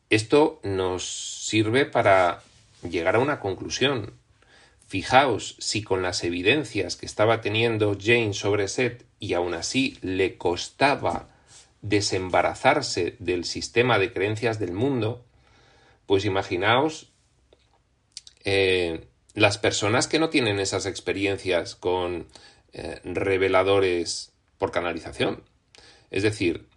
[0.08, 1.04] esto nos
[1.46, 2.42] sirve para
[2.82, 4.14] llegar a una conclusión.
[4.88, 10.36] Fijaos si con las evidencias que estaba teniendo Jane sobre Seth y aún así le
[10.36, 11.28] costaba
[11.82, 15.24] desembarazarse del sistema de creencias del mundo,
[16.06, 17.12] pues imaginaos
[18.42, 22.26] eh, las personas que no tienen esas experiencias con
[22.72, 25.42] eh, reveladores por canalización.
[26.10, 26.68] Es decir,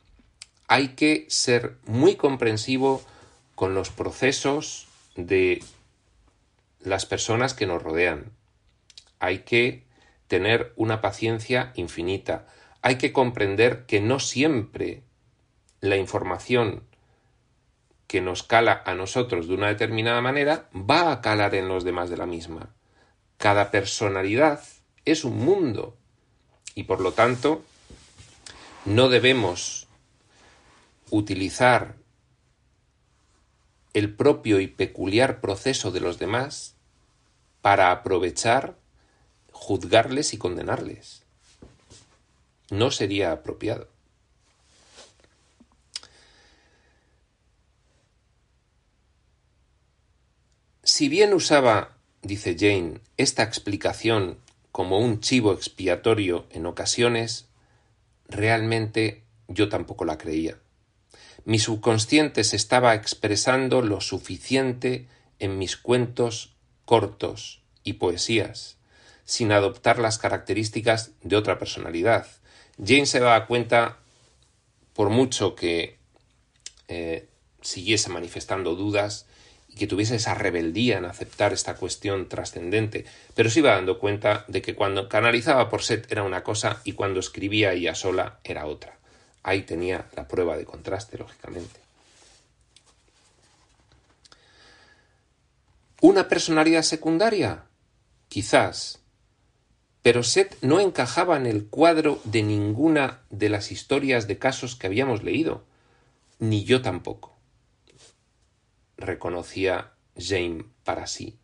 [0.68, 3.04] hay que ser muy comprensivo
[3.56, 5.62] con los procesos de
[6.80, 8.32] las personas que nos rodean.
[9.20, 9.84] Hay que
[10.28, 12.48] tener una paciencia infinita.
[12.82, 15.04] Hay que comprender que no siempre
[15.82, 16.84] la información
[18.08, 22.10] que nos cala a nosotros de una determinada manera va a calar en los demás
[22.10, 22.74] de la misma.
[23.38, 24.62] Cada personalidad
[25.04, 25.98] es un mundo
[26.76, 27.64] y por lo tanto
[28.86, 29.88] no debemos
[31.10, 31.96] utilizar
[33.94, 36.76] el propio y peculiar proceso de los demás
[37.62, 38.78] para aprovechar,
[39.52, 41.24] juzgarles y condenarles.
[42.70, 43.88] No sería apropiado.
[50.84, 54.40] Si bien usaba, dice Jane, esta explicación
[54.72, 57.48] como un chivo expiatorio en ocasiones,
[58.34, 60.58] realmente yo tampoco la creía.
[61.46, 65.08] Mi subconsciente se estaba expresando lo suficiente
[65.40, 68.78] en mis cuentos cortos y poesías,
[69.26, 72.28] sin adoptar las características de otra personalidad.
[72.78, 74.00] Jane se daba cuenta,
[74.94, 75.98] por mucho que
[76.88, 77.28] eh,
[77.62, 79.28] siguiese manifestando dudas
[79.74, 84.46] y que tuviese esa rebeldía en aceptar esta cuestión trascendente, pero se iba dando cuenta
[84.48, 88.68] de que cuando canalizaba por set era una cosa y cuando escribía ella sola era
[88.68, 88.98] otra.
[89.42, 91.80] Ahí tenía la prueba de contraste, lógicamente.
[96.02, 97.64] ¿Una personalidad secundaria?
[98.30, 99.00] Quizás.
[100.02, 104.88] Pero Seth no encajaba en el cuadro de ninguna de las historias de casos que
[104.88, 105.64] habíamos leído.
[106.40, 107.33] Ni yo tampoco.
[108.98, 111.38] Reconocía Jane para sí.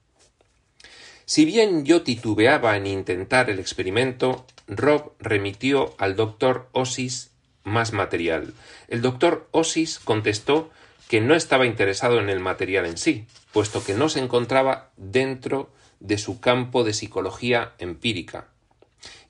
[1.25, 7.31] Si bien yo titubeaba en intentar el experimento, Rob remitió al doctor Osis
[7.63, 8.53] más material.
[8.87, 10.71] El doctor Osis contestó
[11.07, 15.71] que no estaba interesado en el material en sí, puesto que no se encontraba dentro
[15.99, 18.47] de su campo de psicología empírica,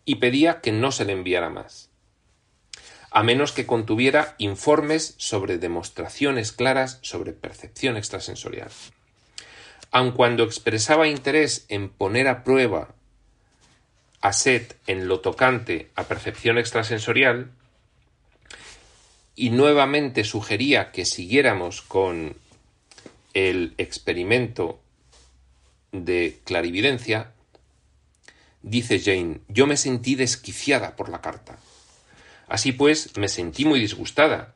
[0.05, 1.88] y pedía que no se le enviara más,
[3.11, 8.69] a menos que contuviera informes sobre demostraciones claras sobre percepción extrasensorial.
[9.91, 12.93] Aun cuando expresaba interés en poner a prueba
[14.21, 17.51] a Seth en lo tocante a percepción extrasensorial,
[19.39, 22.35] y nuevamente sugería que siguiéramos con
[23.33, 24.81] el experimento
[25.93, 27.31] de clarividencia,
[28.61, 31.57] dice Jane, yo me sentí desquiciada por la carta.
[32.49, 34.53] Así pues, me sentí muy disgustada.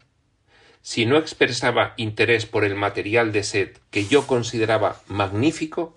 [0.81, 5.95] Si no expresaba interés por el material de Seth que yo consideraba magnífico,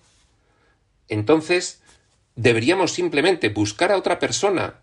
[1.09, 1.83] entonces
[2.37, 4.81] deberíamos simplemente buscar a otra persona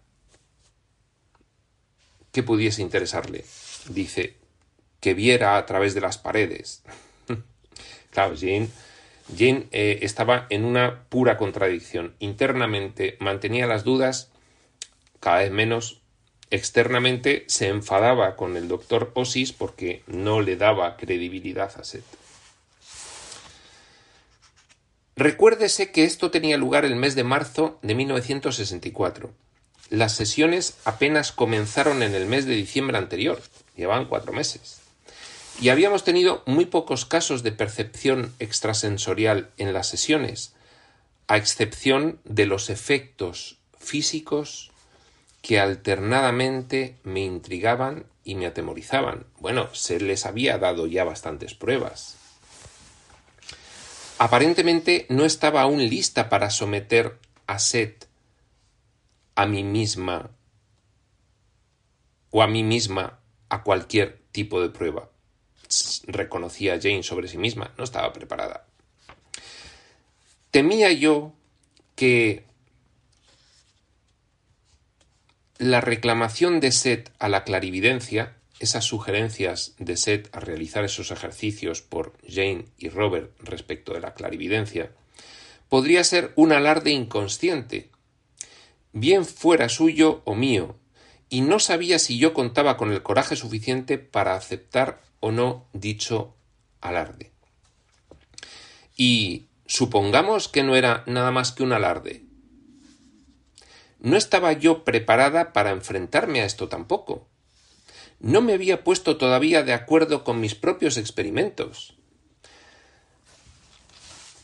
[2.33, 3.45] que pudiese interesarle
[3.89, 4.35] dice
[4.99, 6.83] que viera a través de las paredes.
[8.11, 8.69] claro, Jane,
[9.37, 12.15] Jane eh, estaba en una pura contradicción.
[12.19, 14.31] Internamente mantenía las dudas
[15.19, 16.01] cada vez menos.
[16.53, 22.05] Externamente se enfadaba con el doctor Osis porque no le daba credibilidad a Seth.
[25.15, 29.31] Recuérdese que esto tenía lugar el mes de marzo de 1964.
[29.89, 33.41] Las sesiones apenas comenzaron en el mes de diciembre anterior,
[33.75, 34.79] llevaban cuatro meses.
[35.59, 40.53] Y habíamos tenido muy pocos casos de percepción extrasensorial en las sesiones,
[41.27, 44.69] a excepción de los efectos físicos
[45.43, 49.25] que alternadamente me intrigaban y me atemorizaban.
[49.39, 52.15] Bueno, se les había dado ya bastantes pruebas.
[54.19, 58.05] Aparentemente no estaba aún lista para someter a Seth
[59.35, 60.31] a mí misma
[62.31, 63.19] o a mí misma
[63.49, 65.09] a cualquier tipo de prueba.
[66.07, 68.65] Reconocía Jane sobre sí misma, no estaba preparada.
[70.51, 71.33] Temía yo
[71.97, 72.45] que
[75.57, 81.81] la reclamación de Seth a la clarividencia, esas sugerencias de Seth a realizar esos ejercicios
[81.81, 84.91] por Jane y Robert respecto de la clarividencia,
[85.69, 87.89] podría ser un alarde inconsciente,
[88.91, 90.75] bien fuera suyo o mío,
[91.29, 96.35] y no sabía si yo contaba con el coraje suficiente para aceptar o no dicho
[96.79, 97.31] alarde.
[98.95, 102.23] Y supongamos que no era nada más que un alarde.
[104.03, 107.25] No estaba yo preparada para enfrentarme a esto tampoco.
[108.19, 111.95] No me había puesto todavía de acuerdo con mis propios experimentos.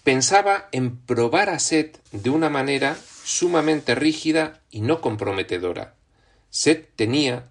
[0.05, 5.93] Pensaba en probar a Seth de una manera sumamente rígida y no comprometedora.
[6.49, 7.49] Seth tenía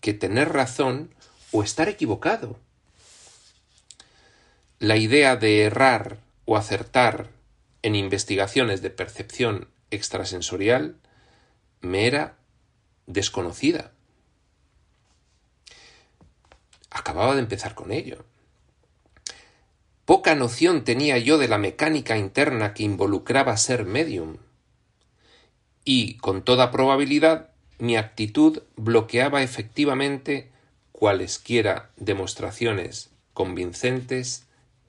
[0.00, 1.12] que tener razón
[1.50, 2.60] o estar equivocado.
[4.78, 7.30] La idea de errar o acertar
[7.82, 11.00] en investigaciones de percepción extrasensorial
[11.80, 12.38] me era
[13.06, 13.92] desconocida.
[16.90, 18.24] Acababa de empezar con ello.
[20.04, 24.38] Poca noción tenía yo de la mecánica interna que involucraba ser medium.
[25.84, 30.50] Y, con toda probabilidad, mi actitud bloqueaba efectivamente
[30.92, 34.46] cualesquiera demostraciones convincentes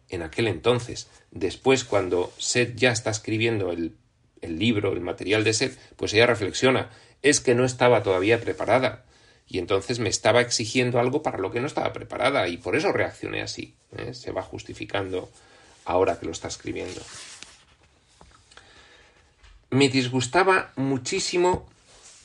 [0.07, 1.09] en aquel entonces.
[1.31, 3.95] Después, cuando Seth ya está escribiendo el,
[4.41, 6.89] el libro, el material de Seth, pues ella reflexiona,
[7.21, 9.05] es que no estaba todavía preparada.
[9.47, 12.91] Y entonces me estaba exigiendo algo para lo que no estaba preparada y por eso
[12.91, 13.73] reaccioné así.
[13.97, 14.13] ¿eh?
[14.13, 15.29] Se va justificando
[15.85, 17.01] ahora que lo está escribiendo.
[19.71, 21.67] Me disgustaba muchísimo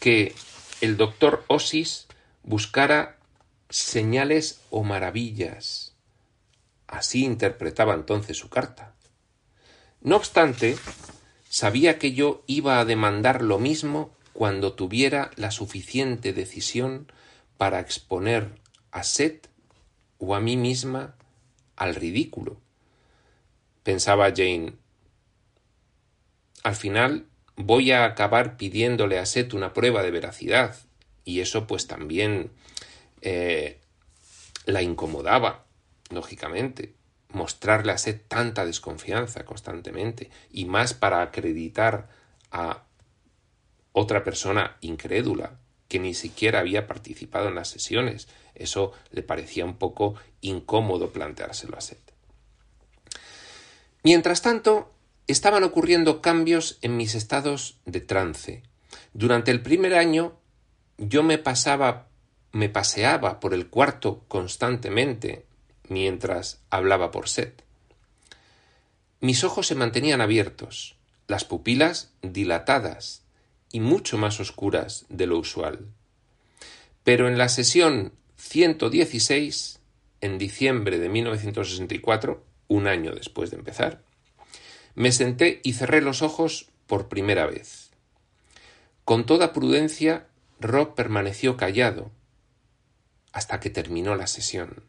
[0.00, 0.34] que
[0.82, 2.06] el doctor Osis
[2.42, 3.16] buscara
[3.70, 5.94] señales o maravillas.
[6.86, 8.94] Así interpretaba entonces su carta.
[10.02, 10.76] No obstante,
[11.54, 17.12] sabía que yo iba a demandar lo mismo cuando tuviera la suficiente decisión
[17.58, 18.58] para exponer
[18.90, 19.46] a Seth
[20.18, 21.14] o a mí misma
[21.76, 22.60] al ridículo.
[23.84, 24.72] Pensaba Jane.
[26.64, 30.74] Al final voy a acabar pidiéndole a Seth una prueba de veracidad.
[31.24, 32.50] Y eso pues también
[33.20, 33.78] eh,
[34.66, 35.66] la incomodaba,
[36.10, 36.94] lógicamente.
[37.34, 40.30] Mostrarle a Seth tanta desconfianza constantemente.
[40.50, 42.08] Y más para acreditar
[42.50, 42.84] a
[43.92, 45.58] otra persona incrédula
[45.88, 48.28] que ni siquiera había participado en las sesiones.
[48.54, 52.12] Eso le parecía un poco incómodo planteárselo a Seth.
[54.02, 54.92] Mientras tanto,
[55.26, 58.62] estaban ocurriendo cambios en mis estados de trance.
[59.12, 60.38] Durante el primer año
[60.98, 62.08] yo me pasaba
[62.54, 65.44] me paseaba por el cuarto constantemente
[65.88, 67.62] mientras hablaba por Seth.
[69.20, 73.22] Mis ojos se mantenían abiertos, las pupilas dilatadas
[73.72, 75.86] y mucho más oscuras de lo usual.
[77.02, 79.80] Pero en la sesión 116,
[80.20, 84.02] en diciembre de 1964, un año después de empezar,
[84.94, 87.90] me senté y cerré los ojos por primera vez.
[89.04, 90.26] Con toda prudencia,
[90.60, 92.10] Rob permaneció callado
[93.32, 94.84] hasta que terminó la sesión.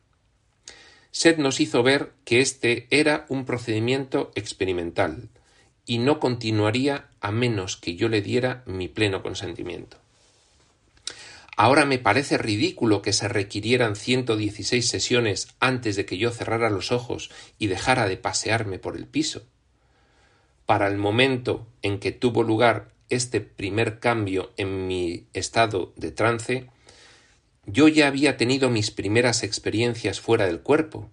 [1.16, 5.30] Seth nos hizo ver que este era un procedimiento experimental
[5.86, 9.96] y no continuaría a menos que yo le diera mi pleno consentimiento.
[11.56, 16.92] Ahora me parece ridículo que se requirieran 116 sesiones antes de que yo cerrara los
[16.92, 19.44] ojos y dejara de pasearme por el piso
[20.66, 26.68] para el momento en que tuvo lugar este primer cambio en mi estado de trance,
[27.68, 31.10] yo ya había tenido mis primeras experiencias fuera del cuerpo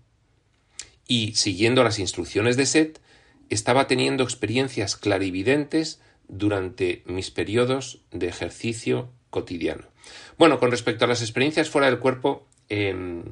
[1.07, 2.98] y, siguiendo las instrucciones de Seth,
[3.50, 9.84] estaba teniendo experiencias clarividentes durante mis periodos de ejercicio cotidiano.
[10.38, 13.24] Bueno, con respecto a las experiencias fuera del cuerpo, em,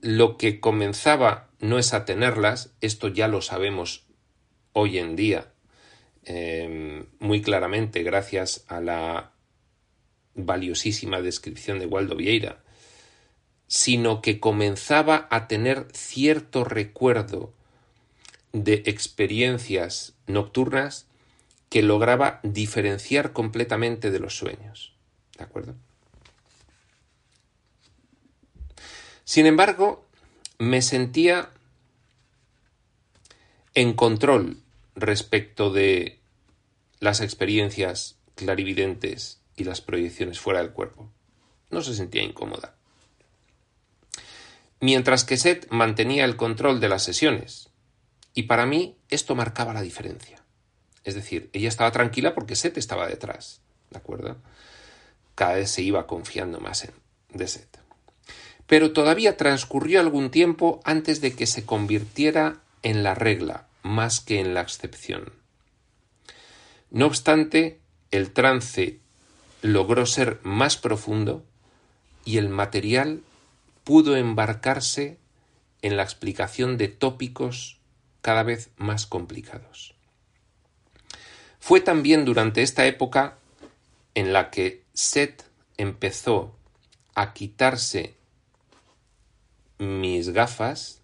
[0.00, 4.06] lo que comenzaba no es a tenerlas, esto ya lo sabemos
[4.72, 5.52] hoy en día
[6.24, 9.32] em, muy claramente gracias a la
[10.38, 12.62] valiosísima descripción de Waldo Vieira,
[13.66, 17.52] sino que comenzaba a tener cierto recuerdo
[18.52, 21.06] de experiencias nocturnas
[21.68, 24.94] que lograba diferenciar completamente de los sueños.
[25.36, 25.74] ¿De acuerdo?
[29.24, 30.06] Sin embargo,
[30.58, 31.50] me sentía
[33.74, 34.62] en control
[34.94, 36.18] respecto de
[37.00, 41.12] las experiencias clarividentes y las proyecciones fuera del cuerpo.
[41.70, 42.74] No se sentía incómoda.
[44.80, 47.68] Mientras que Seth mantenía el control de las sesiones.
[48.32, 50.42] Y para mí esto marcaba la diferencia.
[51.04, 53.60] Es decir, ella estaba tranquila porque Seth estaba detrás.
[53.90, 54.38] ¿De acuerdo?
[55.38, 56.90] cada vez se iba confiando más en
[57.32, 57.78] de Seth.
[58.66, 64.40] Pero todavía transcurrió algún tiempo antes de que se convirtiera en la regla más que
[64.40, 65.32] en la excepción.
[66.90, 67.78] No obstante,
[68.10, 68.98] el trance
[69.62, 71.44] logró ser más profundo
[72.24, 73.22] y el material
[73.84, 75.18] pudo embarcarse
[75.82, 77.78] en la explicación de tópicos
[78.20, 79.94] cada vez más complicados.
[81.60, 83.38] Fue también durante esta época
[84.14, 85.44] en la que Seth
[85.76, 86.54] empezó
[87.14, 88.14] a quitarse
[89.78, 91.00] mis gafas,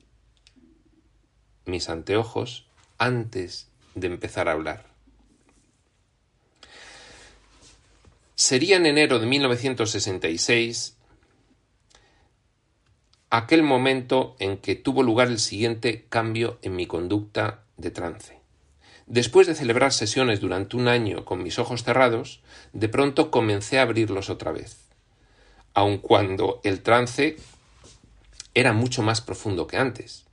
[1.65, 2.67] mis anteojos,
[2.99, 4.94] antes de empezar a hablar.
[8.37, 10.97] Sería en enero de 1966
[13.31, 18.41] aquel momento en que tuvo lugar el siguiente cambio en mi conducta de trance.
[19.07, 23.83] Después de celebrar sesiones durante un año con mis ojos cerrados, de pronto comencé a
[23.83, 24.79] abrirlos otra vez,
[25.73, 27.37] aun cuando el trance
[28.55, 30.25] era mucho más profundo que antes.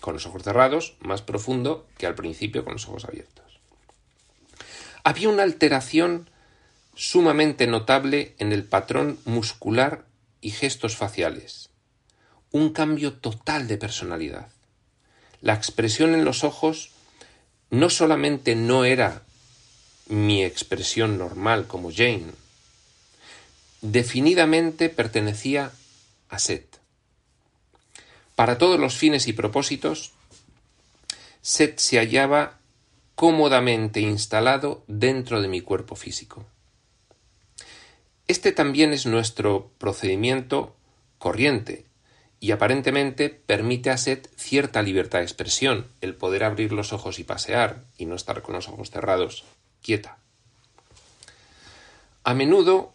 [0.00, 3.60] Con los ojos cerrados, más profundo que al principio con los ojos abiertos.
[5.04, 6.28] Había una alteración
[6.96, 10.06] sumamente notable en el patrón muscular
[10.40, 11.68] y gestos faciales.
[12.50, 14.48] Un cambio total de personalidad.
[15.42, 16.90] La expresión en los ojos
[17.70, 19.22] no solamente no era
[20.08, 22.32] mi expresión normal como Jane,
[23.82, 25.72] definidamente pertenecía
[26.30, 26.78] a Seth.
[28.34, 30.12] Para todos los fines y propósitos,
[31.42, 32.58] Seth se hallaba
[33.14, 36.46] cómodamente instalado dentro de mi cuerpo físico.
[38.28, 40.74] Este también es nuestro procedimiento
[41.18, 41.86] corriente
[42.40, 47.24] y aparentemente permite a Seth cierta libertad de expresión, el poder abrir los ojos y
[47.24, 49.44] pasear y no estar con los ojos cerrados,
[49.82, 50.18] quieta.
[52.24, 52.92] A menudo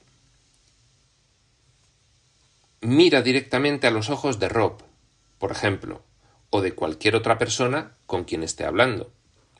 [2.81, 4.83] mira directamente a los ojos de Rob,
[5.39, 6.03] por ejemplo,
[6.49, 9.11] o de cualquier otra persona con quien esté hablando.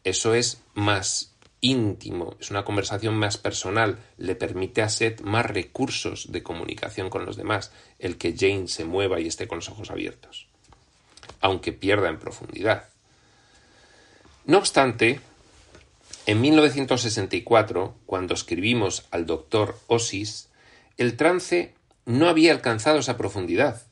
[0.04, 1.31] Eso es más
[1.62, 7.26] íntimo, es una conversación más personal, le permite a Seth más recursos de comunicación con
[7.26, 10.48] los demás, el que Jane se mueva y esté con los ojos abiertos,
[11.40, 12.90] aunque pierda en profundidad.
[14.46, 15.22] No obstante,
[16.26, 20.50] en 1964, cuando escribimos al doctor Osis,
[20.98, 23.84] el trance no había alcanzado esa profundidad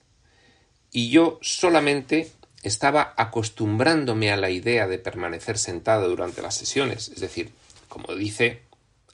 [0.92, 2.32] y yo solamente
[2.64, 7.52] estaba acostumbrándome a la idea de permanecer sentado durante las sesiones, es decir,
[7.90, 8.64] como dice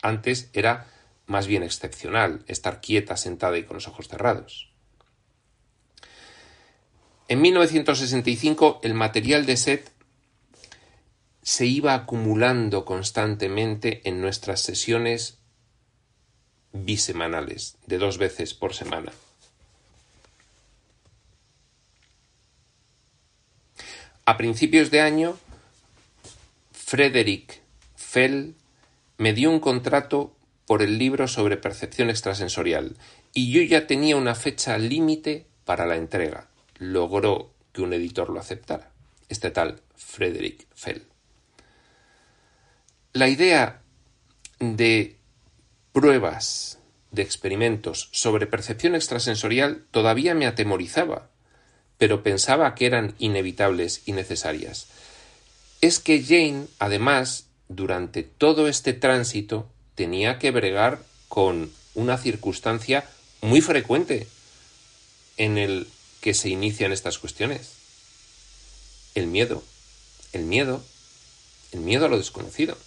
[0.02, 0.88] antes, era
[1.26, 4.70] más bien excepcional estar quieta, sentada y con los ojos cerrados.
[7.28, 9.90] En 1965 el material de SET
[11.42, 15.40] se iba acumulando constantemente en nuestras sesiones
[16.74, 19.12] bisemanales, de dos veces por semana.
[24.26, 25.38] A principios de año,
[26.72, 27.62] Frederick
[27.96, 28.56] Fell
[29.18, 30.36] me dio un contrato
[30.66, 32.96] por el libro sobre percepción extrasensorial
[33.34, 36.48] y yo ya tenía una fecha límite para la entrega.
[36.78, 38.92] Logró que un editor lo aceptara,
[39.30, 41.04] este tal Frederick Fell.
[43.14, 43.82] La idea
[44.60, 45.18] de
[45.94, 46.80] pruebas,
[47.12, 51.30] de experimentos sobre percepción extrasensorial todavía me atemorizaba
[51.98, 54.88] pero pensaba que eran inevitables y necesarias.
[55.82, 63.10] Es que Jane, además, durante todo este tránsito, tenía que bregar con una circunstancia
[63.42, 64.28] muy frecuente
[65.38, 65.88] en el
[66.22, 67.72] que se inician estas cuestiones.
[69.16, 69.64] El miedo,
[70.34, 70.84] el miedo,
[71.72, 72.78] el miedo a lo desconocido.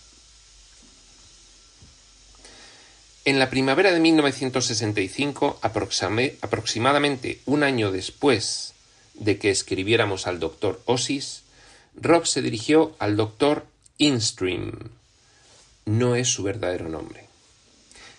[3.24, 8.74] En la primavera de 1965, aproximadamente un año después
[9.14, 11.43] de que escribiéramos al doctor Osis,
[11.95, 13.66] Rob se dirigió al doctor
[14.01, 14.92] Instream,
[15.84, 17.24] no es su verdadero nombre,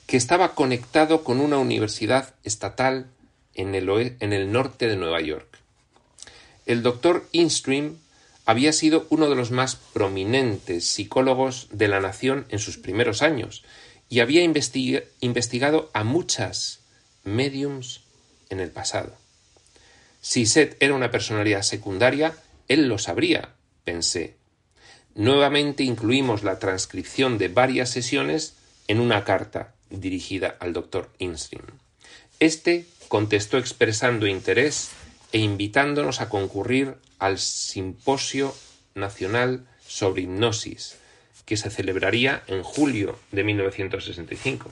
[0.08, 3.08] que estaba conectado con una universidad estatal
[3.54, 5.48] en el, norte de Nueva York.
[6.66, 7.96] El doctor Instream
[8.46, 13.64] había sido uno de los más prominentes psicólogos de la nación en sus primeros años
[14.10, 16.82] y había investigado a muchas
[17.24, 18.02] mediums
[18.50, 19.16] en el pasado.
[20.20, 22.36] Si Seth era una personalidad secundaria,
[22.68, 23.54] él lo sabría,
[23.86, 24.39] pensé.
[25.16, 28.56] Nuevamente incluimos la transcripción de varias sesiones
[28.88, 31.66] en una carta dirigida al doctor Instream.
[32.40, 34.92] Este contestó expresando interés
[35.32, 38.56] e invitándonos a concurrir al Simposio
[38.96, 40.98] Nacional sobre Hipnosis,
[41.46, 44.72] que se celebraría en julio de 1965.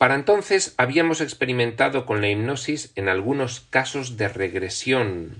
[0.00, 5.36] Para entonces habíamos experimentado con la hipnosis en algunos casos de regresión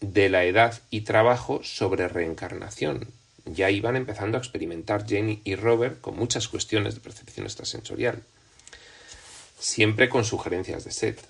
[0.00, 3.08] de la edad y trabajo sobre reencarnación.
[3.44, 8.22] Ya iban empezando a experimentar Jenny y Robert con muchas cuestiones de percepción extrasensorial,
[9.58, 11.20] siempre con sugerencias de Seth.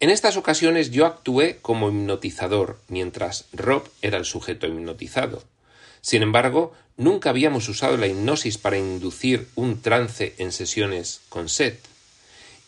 [0.00, 5.42] En estas ocasiones yo actué como hipnotizador, mientras Rob era el sujeto hipnotizado.
[6.00, 11.90] Sin embargo, nunca habíamos usado la hipnosis para inducir un trance en sesiones con Seth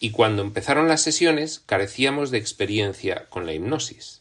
[0.03, 4.20] y cuando empezaron las sesiones carecíamos de experiencia con la hipnosis.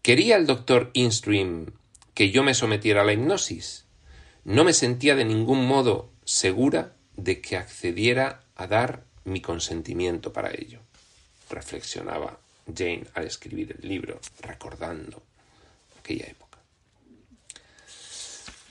[0.00, 1.74] ¿Quería el doctor Instream
[2.14, 3.84] que yo me sometiera a la hipnosis?
[4.44, 10.50] No me sentía de ningún modo segura de que accediera a dar mi consentimiento para
[10.54, 10.80] ello,
[11.50, 12.40] reflexionaba
[12.74, 15.22] Jane al escribir el libro, recordando
[16.00, 16.60] aquella época.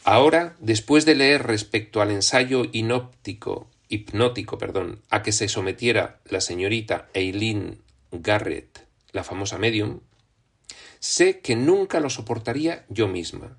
[0.04, 6.42] Ahora, después de leer respecto al ensayo inóptico hipnótico, perdón, a que se sometiera la
[6.42, 7.82] señorita Eileen
[8.12, 10.02] Garrett, la famosa medium,
[11.00, 13.58] sé que nunca lo soportaría yo misma.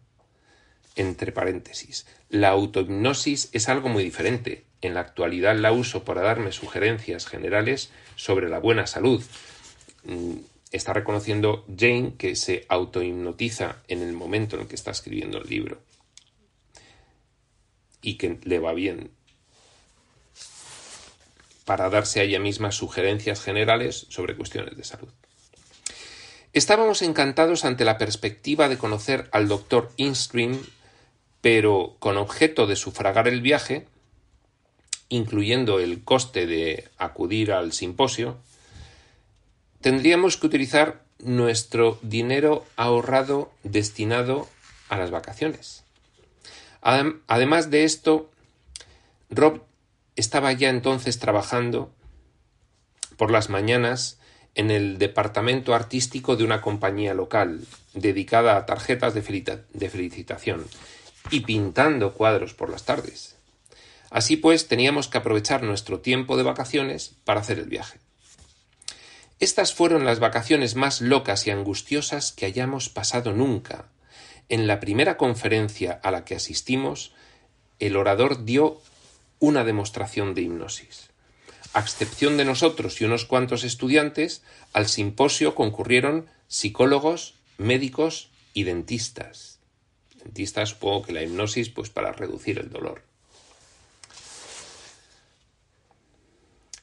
[0.97, 4.65] Entre paréntesis, la autohipnosis es algo muy diferente.
[4.81, 9.23] En la actualidad la uso para darme sugerencias generales sobre la buena salud.
[10.05, 10.37] Mm,
[10.73, 15.81] está reconociendo Jane que se autohipnotiza en el momento en que está escribiendo el libro
[18.03, 19.11] y que le va bien
[21.67, 25.13] para darse a ella misma sugerencias generales sobre cuestiones de salud.
[26.55, 30.63] Estábamos encantados ante la perspectiva de conocer al doctor Instream,
[31.43, 33.87] pero con objeto de sufragar el viaje,
[35.11, 38.39] incluyendo el coste de acudir al simposio,
[39.83, 44.49] tendríamos que utilizar nuestro dinero ahorrado destinado
[44.89, 45.85] a las vacaciones.
[46.81, 48.31] Además de esto,
[49.31, 49.66] Rob
[50.17, 51.95] estaba ya entonces trabajando
[53.17, 54.19] por las mañanas
[54.55, 57.61] en el departamento artístico de una compañía local
[57.93, 59.23] dedicada a tarjetas de,
[59.91, 60.67] felicitación
[61.31, 63.37] y pintando cuadros por las tardes.
[64.11, 67.99] Así pues, teníamos que aprovechar nuestro tiempo de vacaciones para hacer el viaje.
[69.39, 73.89] Estas fueron las vacaciones más locas y angustiosas que hayamos pasado nunca.
[74.49, 77.13] En la primera conferencia a la que asistimos,
[77.79, 78.81] el orador dio
[79.47, 81.11] una demostración de hipnosis.
[81.73, 84.43] A excepción de nosotros y unos cuantos estudiantes,
[84.73, 89.61] al simposio concurrieron psicólogos, médicos y dentistas.
[90.25, 93.05] Dentistas supongo que la hipnosis pues para reducir el dolor.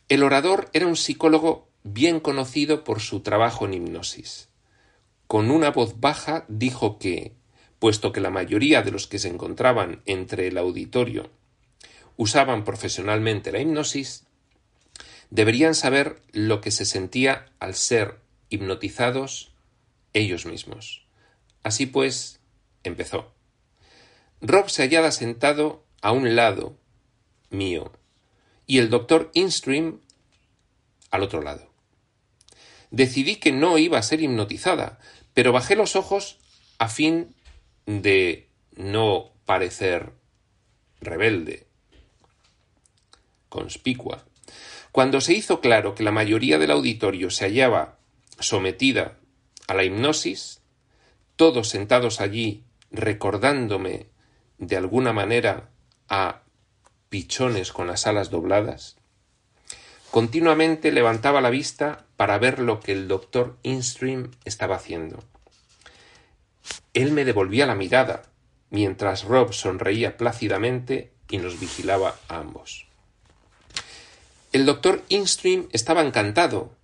[0.07, 4.47] El orador era un psicólogo bien conocido por su trabajo en hipnosis.
[5.27, 7.33] Con una voz baja dijo que,
[7.79, 11.29] puesto que la mayoría de los que se encontraban entre el auditorio
[12.17, 14.25] usaban profesionalmente la hipnosis,
[15.29, 19.51] deberían saber lo que se sentía al ser hipnotizados
[20.13, 21.05] ellos mismos.
[21.63, 22.39] Así pues,
[22.83, 23.33] empezó.
[24.41, 26.77] Rob se hallaba sentado a un lado
[27.49, 27.91] mío
[28.67, 30.01] y el doctor Instream
[31.09, 31.71] al otro lado.
[32.91, 34.99] Decidí que no iba a ser hipnotizada,
[35.33, 36.37] pero bajé los ojos
[36.77, 37.33] a fin
[37.85, 40.11] de no parecer
[41.01, 41.67] rebelde
[43.53, 44.23] conspicua.
[44.91, 47.97] Cuando se hizo claro que la mayoría del auditorio se hallaba
[48.39, 49.19] sometida
[49.67, 50.61] a la hipnosis,
[51.35, 54.07] todos sentados allí recordándome
[54.57, 55.69] de alguna manera
[56.09, 56.41] a
[57.09, 58.97] pichones con las alas dobladas,
[60.09, 65.23] continuamente levantaba la vista para ver lo que el doctor Instream estaba haciendo.
[66.95, 68.23] Él me devolvía la mirada,
[68.71, 72.87] mientras Rob sonreía plácidamente y nos vigilaba a ambos.
[74.53, 76.75] El doctor Instream estaba encantado.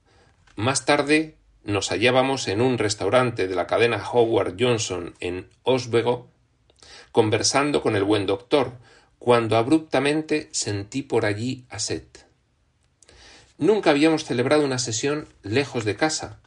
[0.55, 6.31] Más tarde nos hallábamos en un restaurante de la cadena Howard Johnson en Oswego,
[7.11, 8.71] conversando con el buen doctor,
[9.19, 12.25] cuando abruptamente sentí por allí a Seth.
[13.59, 16.39] Nunca habíamos celebrado una sesión lejos de casa.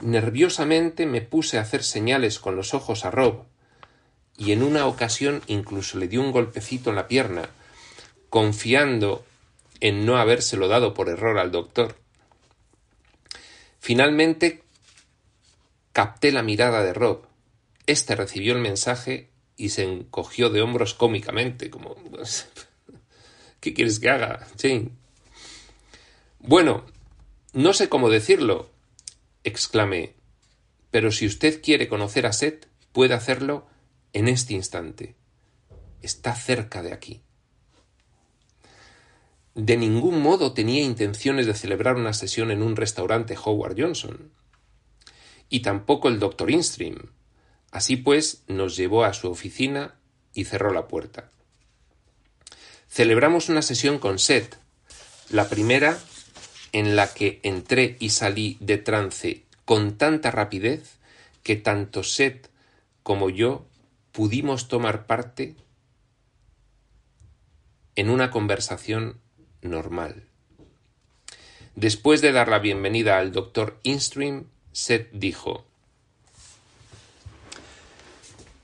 [0.00, 3.44] Nerviosamente me puse a hacer señales con los ojos a Rob,
[4.38, 7.50] y en una ocasión incluso le di un golpecito en la pierna,
[8.30, 9.26] confiando
[9.80, 11.96] en no habérselo dado por error al doctor.
[13.78, 14.62] Finalmente
[15.92, 17.26] capté la mirada de Rob.
[17.86, 21.96] Este recibió el mensaje y se encogió de hombros cómicamente, como
[23.60, 24.90] ¿Qué quieres que haga, Jane?
[26.38, 26.86] Bueno,
[27.52, 28.70] no sé cómo decirlo,
[29.44, 30.14] exclamé,
[30.90, 33.66] pero si usted quiere conocer a Seth, puede hacerlo
[34.12, 35.14] en este instante.
[36.00, 37.22] está cerca de aquí.
[39.54, 44.30] De ningún modo tenía intenciones de celebrar una sesión en un restaurante Howard Johnson.
[45.48, 47.10] Y tampoco el doctor Instream.
[47.72, 49.94] Así pues, nos llevó a su oficina
[50.34, 51.30] y cerró la puerta.
[52.88, 54.56] Celebramos una sesión con Seth,
[55.30, 55.98] la primera
[56.72, 60.98] en la que entré y salí de trance con tanta rapidez
[61.42, 62.48] que tanto Seth
[63.02, 63.66] como yo
[64.12, 65.54] pudimos tomar parte
[67.96, 69.20] en una conversación
[69.62, 70.24] normal.
[71.74, 75.64] Después de dar la bienvenida al doctor Instream, Seth dijo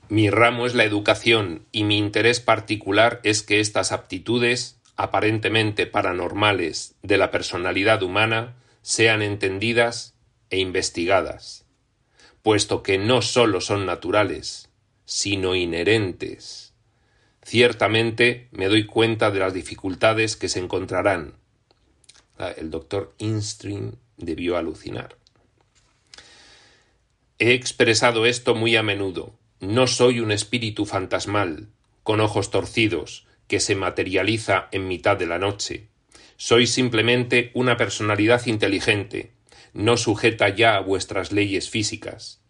[0.09, 6.95] Mi ramo es la educación y mi interés particular es que estas aptitudes, aparentemente paranormales,
[7.01, 10.13] de la personalidad humana, sean entendidas
[10.49, 11.65] e investigadas,
[12.41, 14.69] puesto que no sólo son naturales,
[15.05, 16.66] sino inherentes.
[17.47, 21.35] Ciertamente me doy cuenta de las dificultades que se encontrarán.
[22.37, 25.15] Ah, el doctor Instream debió alucinar.
[27.39, 29.33] He expresado esto muy a menudo.
[29.61, 31.69] No soy un espíritu fantasmal,
[32.03, 35.87] con ojos torcidos, que se materializa en mitad de la noche.
[36.35, 39.31] Soy simplemente una personalidad inteligente,
[39.71, 42.41] no sujeta ya a vuestras leyes físicas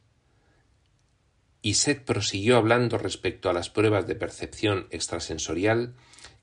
[1.62, 5.94] y Seth prosiguió hablando respecto a las pruebas de percepción extrasensorial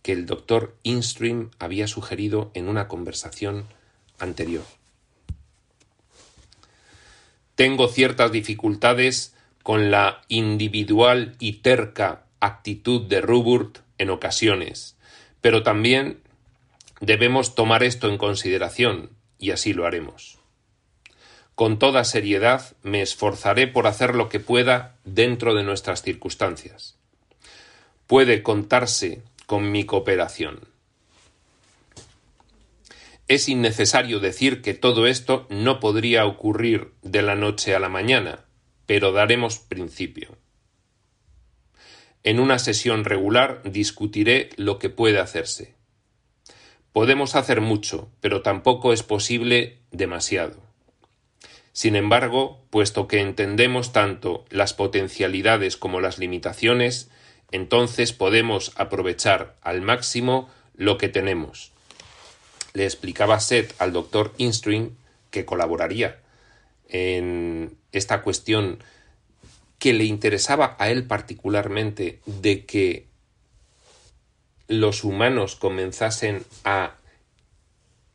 [0.03, 3.65] que el doctor Instream había sugerido en una conversación
[4.19, 4.65] anterior.
[7.55, 14.97] Tengo ciertas dificultades con la individual y terca actitud de Ruburt en ocasiones,
[15.41, 16.21] pero también
[17.01, 20.39] debemos tomar esto en consideración, y así lo haremos.
[21.55, 26.97] Con toda seriedad me esforzaré por hacer lo que pueda dentro de nuestras circunstancias.
[28.09, 30.61] Puede contarse con mi cooperación.
[33.29, 38.45] Es innecesario decir que todo esto no podría ocurrir de la noche a la mañana,
[38.87, 40.37] pero daremos principio.
[42.25, 45.75] En una sesión regular discutiré lo que puede hacerse.
[46.93, 50.64] Podemos hacer mucho, pero tampoco es posible demasiado.
[51.75, 57.11] Sin embargo, puesto que entendemos tanto las potencialidades como las limitaciones,
[57.51, 61.72] entonces podemos aprovechar al máximo lo que tenemos.
[62.75, 64.97] Le explicaba Seth al doctor Instring
[65.33, 66.20] que colaboraría
[66.89, 68.79] en esta cuestión
[69.81, 73.09] que le interesaba a él particularmente de que
[74.68, 76.95] los humanos comenzasen a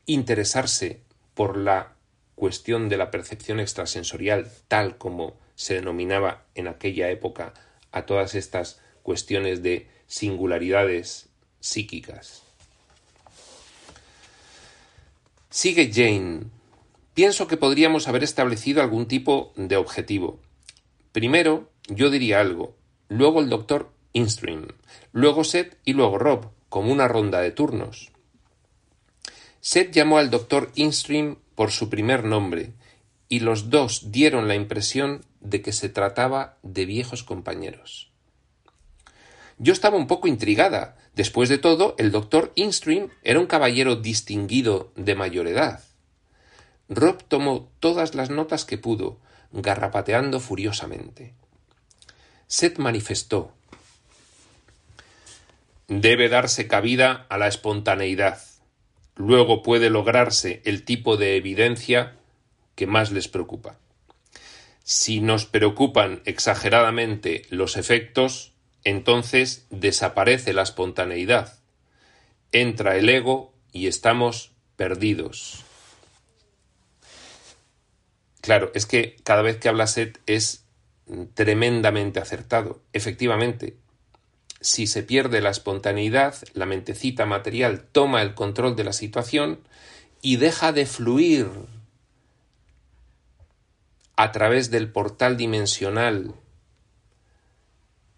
[0.06, 1.02] interesarse
[1.34, 1.99] por la
[2.40, 7.54] cuestión de la percepción extrasensorial, tal como se denominaba en aquella época
[7.92, 11.28] a todas estas cuestiones de singularidades
[11.60, 12.42] psíquicas.
[15.50, 16.46] Sigue Jane.
[17.14, 20.40] Pienso que podríamos haber establecido algún tipo de objetivo.
[21.12, 22.78] Primero, yo diría algo,
[23.10, 24.70] luego el doctor Instream,
[25.12, 28.12] luego Seth y luego Rob, como una ronda de turnos.
[29.60, 32.72] Seth llamó al doctor Instream por su primer nombre,
[33.28, 38.14] y los dos dieron la impresión de que se trataba de viejos compañeros.
[39.58, 40.96] Yo estaba un poco intrigada.
[41.16, 45.84] Después de todo, el doctor Instream era un caballero distinguido de mayor edad.
[46.88, 49.20] Rob tomó todas las notas que pudo,
[49.52, 51.34] garrapateando furiosamente.
[52.48, 53.52] Seth manifestó
[55.90, 58.49] Debe darse cabida a la espontaneidad.
[59.20, 62.16] Luego puede lograrse el tipo de evidencia
[62.76, 63.78] que más les preocupa.
[64.86, 68.54] Si nos preocupan exageradamente los efectos,
[68.86, 71.60] entonces desaparece la espontaneidad,
[72.54, 75.66] entra el ego y estamos perdidos.
[78.40, 80.64] Claro, es que cada vez que habla Seth es
[81.34, 82.82] tremendamente acertado.
[82.94, 83.76] Efectivamente,
[84.62, 89.60] si se pierde la espontaneidad, la mentecita material toma el control de la situación
[90.22, 91.48] y deja de fluir
[94.18, 96.36] a través del portal dimensional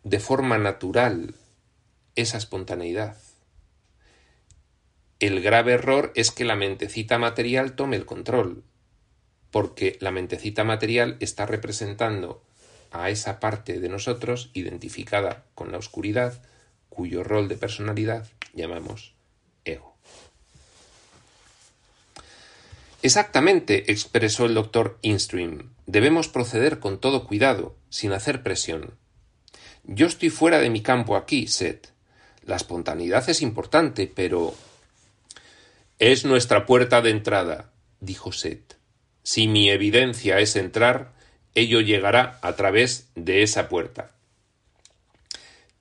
[0.04, 1.36] de forma natural
[2.16, 3.18] esa espontaneidad.
[5.20, 8.64] El grave error es que la mentecita material tome el control,
[9.52, 12.42] porque la mentecita material está representando
[12.92, 16.42] a esa parte de nosotros identificada con la oscuridad,
[16.90, 19.14] cuyo rol de personalidad llamamos
[19.66, 19.96] ego.
[23.02, 25.72] Exactamente, expresó el doctor Instream.
[25.88, 28.94] Debemos proceder con todo cuidado, sin hacer presión.
[29.84, 31.88] Yo estoy fuera de mi campo aquí, Seth.
[32.46, 34.54] La espontaneidad es importante, pero...
[35.98, 38.76] Es nuestra puerta de entrada, dijo Seth.
[39.24, 41.14] Si mi evidencia es entrar,
[41.56, 44.12] ello llegará a través de esa puerta.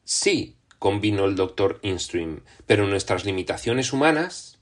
[0.04, 4.58] Sí, convino el doctor Instream, pero nuestras limitaciones humanas.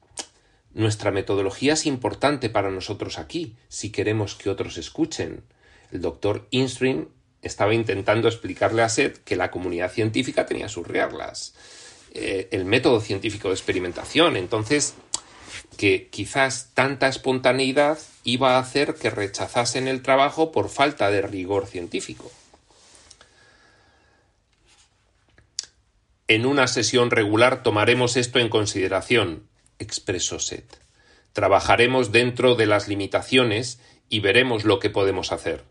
[0.75, 5.43] Nuestra metodología es importante para nosotros aquí, si queremos que otros escuchen.
[5.91, 7.09] El doctor Instream
[7.41, 11.55] estaba intentando explicarle a Seth que la comunidad científica tenía sus reglas.
[12.13, 14.37] Eh, el método científico de experimentación.
[14.37, 14.95] Entonces,
[15.77, 17.99] que quizás tanta espontaneidad
[18.33, 22.31] iba a hacer que rechazasen el trabajo por falta de rigor científico.
[26.27, 29.49] En una sesión regular tomaremos esto en consideración,
[29.79, 30.77] expresó Seth.
[31.33, 35.65] Trabajaremos dentro de las limitaciones y veremos lo que podemos hacer.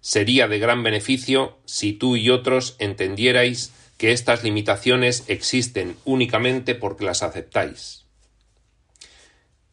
[0.00, 7.04] Sería de gran beneficio si tú y otros entendierais que estas limitaciones existen únicamente porque
[7.04, 8.03] las aceptáis.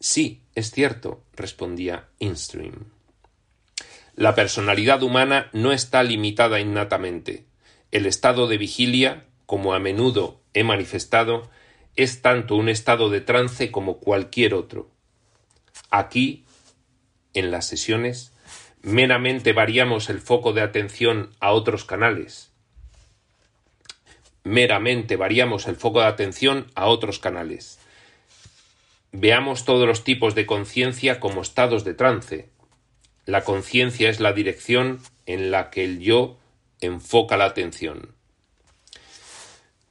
[0.02, 2.86] Sí, es cierto, respondía Instream.
[4.16, 7.44] La personalidad humana no está limitada innatamente.
[7.92, 11.48] El estado de vigilia, como a menudo he manifestado,
[11.94, 14.90] es tanto un estado de trance como cualquier otro.
[15.88, 16.46] Aquí,
[17.32, 18.32] en las sesiones,
[18.82, 22.50] meramente variamos el foco de atención a otros canales.
[24.42, 27.78] Meramente variamos el foco de atención a otros canales.
[29.12, 32.48] Veamos todos los tipos de conciencia como estados de trance.
[33.26, 36.38] La conciencia es la dirección en la que el yo
[36.80, 38.14] enfoca la atención.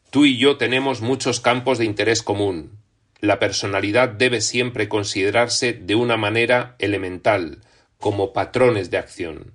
[0.10, 2.80] Tú y yo tenemos muchos campos de interés común.
[3.22, 7.62] La personalidad debe siempre considerarse de una manera elemental,
[8.00, 9.54] como patrones de acción.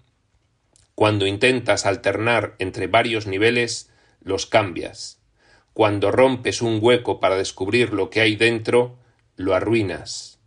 [0.95, 3.91] Cuando intentas alternar entre varios niveles,
[4.23, 5.21] los cambias.
[5.75, 8.97] Cuando rompes un hueco para descubrir lo que hay dentro,
[9.37, 10.39] lo arruinas.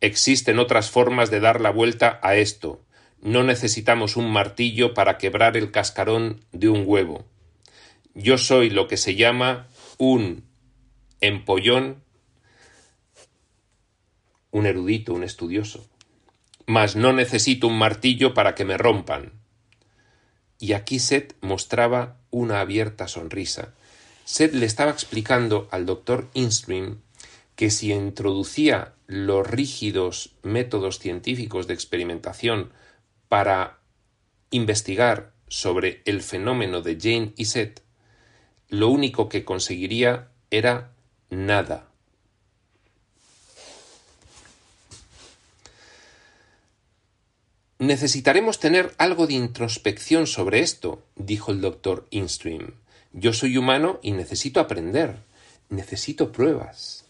[0.00, 2.80] Existen otras formas de dar la vuelta a esto.
[3.20, 7.26] No necesitamos un martillo para quebrar el cascarón de un huevo.
[8.14, 9.68] Yo soy lo que se llama
[9.98, 10.44] un
[11.20, 12.02] empollón,
[14.50, 15.86] un erudito, un estudioso.
[16.66, 19.32] Mas no necesito un martillo para que me rompan.
[20.58, 23.74] Y aquí Seth mostraba una abierta sonrisa.
[24.24, 27.00] Seth le estaba explicando al doctor Instream
[27.60, 32.72] que si introducía los rígidos métodos científicos de experimentación
[33.28, 33.80] para
[34.50, 37.82] investigar sobre el fenómeno de Jane y Seth,
[38.70, 40.94] lo único que conseguiría era
[41.28, 41.86] nada.
[47.78, 52.72] Necesitaremos tener algo de introspección sobre esto, dijo el doctor Instream.
[53.12, 55.18] Yo soy humano y necesito aprender.
[55.68, 57.09] Necesito pruebas.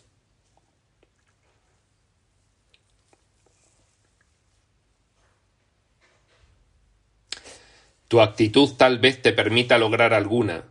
[8.11, 10.65] Tu actitud tal vez te permita lograr alguna,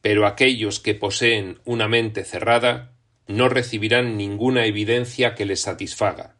[0.00, 2.92] pero aquellos que poseen una mente cerrada
[3.26, 6.36] no recibirán ninguna evidencia que les satisfaga.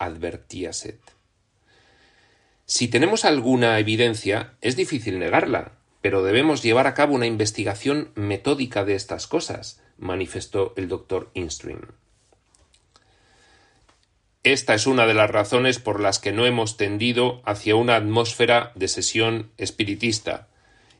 [0.00, 1.12] Advertía Seth.
[2.66, 8.84] Si tenemos alguna evidencia, es difícil negarla, pero debemos llevar a cabo una investigación metódica
[8.84, 11.92] de estas cosas, manifestó el doctor Instream.
[14.44, 18.72] Esta es una de las razones por las que no hemos tendido hacia una atmósfera
[18.74, 20.48] de sesión espiritista,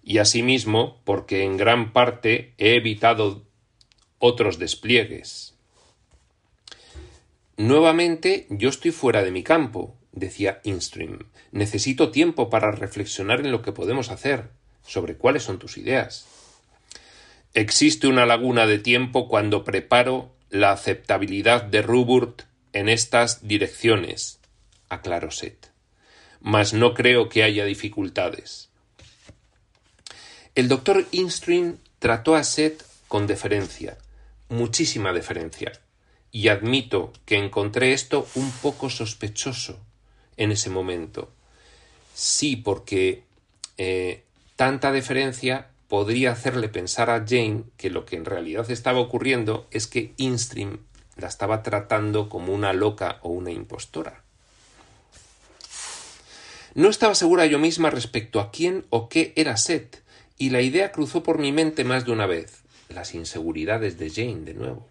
[0.04, 3.42] y asimismo porque en gran parte he evitado
[4.18, 5.54] otros despliegues.
[7.56, 11.26] Nuevamente yo estoy fuera de mi campo, decía Instream.
[11.50, 14.50] Necesito tiempo para reflexionar en lo que podemos hacer,
[14.86, 16.28] sobre cuáles son tus ideas.
[17.54, 22.42] Existe una laguna de tiempo cuando preparo la aceptabilidad de Ruburt
[22.72, 24.38] en estas direcciones,
[24.88, 25.68] aclaró Seth.
[26.40, 28.68] Mas no creo que haya dificultades.
[30.54, 33.96] El doctor Instream trató a Seth con deferencia,
[34.48, 35.72] muchísima deferencia,
[36.30, 39.78] y admito que encontré esto un poco sospechoso
[40.36, 41.30] en ese momento.
[42.14, 43.22] Sí, porque
[43.78, 44.24] eh,
[44.56, 49.86] tanta deferencia podría hacerle pensar a Jane que lo que en realidad estaba ocurriendo es
[49.86, 50.78] que Instream
[51.16, 54.22] la estaba tratando como una loca o una impostora.
[56.74, 60.02] No estaba segura yo misma respecto a quién o qué era Seth,
[60.38, 62.62] y la idea cruzó por mi mente más de una vez.
[62.88, 64.88] Las inseguridades de Jane de nuevo.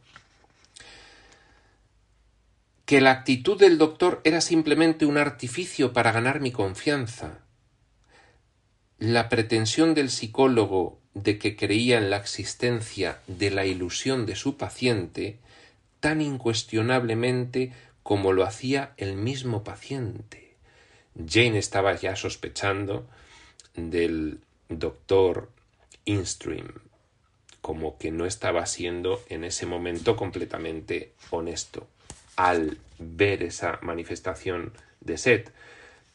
[2.85, 7.39] Que la actitud del doctor era simplemente un artificio para ganar mi confianza.
[8.99, 14.57] La pretensión del psicólogo de que creía en la existencia de la ilusión de su
[14.57, 15.39] paciente
[16.01, 17.71] tan incuestionablemente
[18.03, 20.55] como lo hacía el mismo paciente.
[21.15, 23.07] Jane estaba ya sospechando
[23.75, 25.49] del doctor
[26.05, 26.73] Instream,
[27.61, 31.87] como que no estaba siendo en ese momento completamente honesto
[32.35, 35.51] al ver esa manifestación de Seth.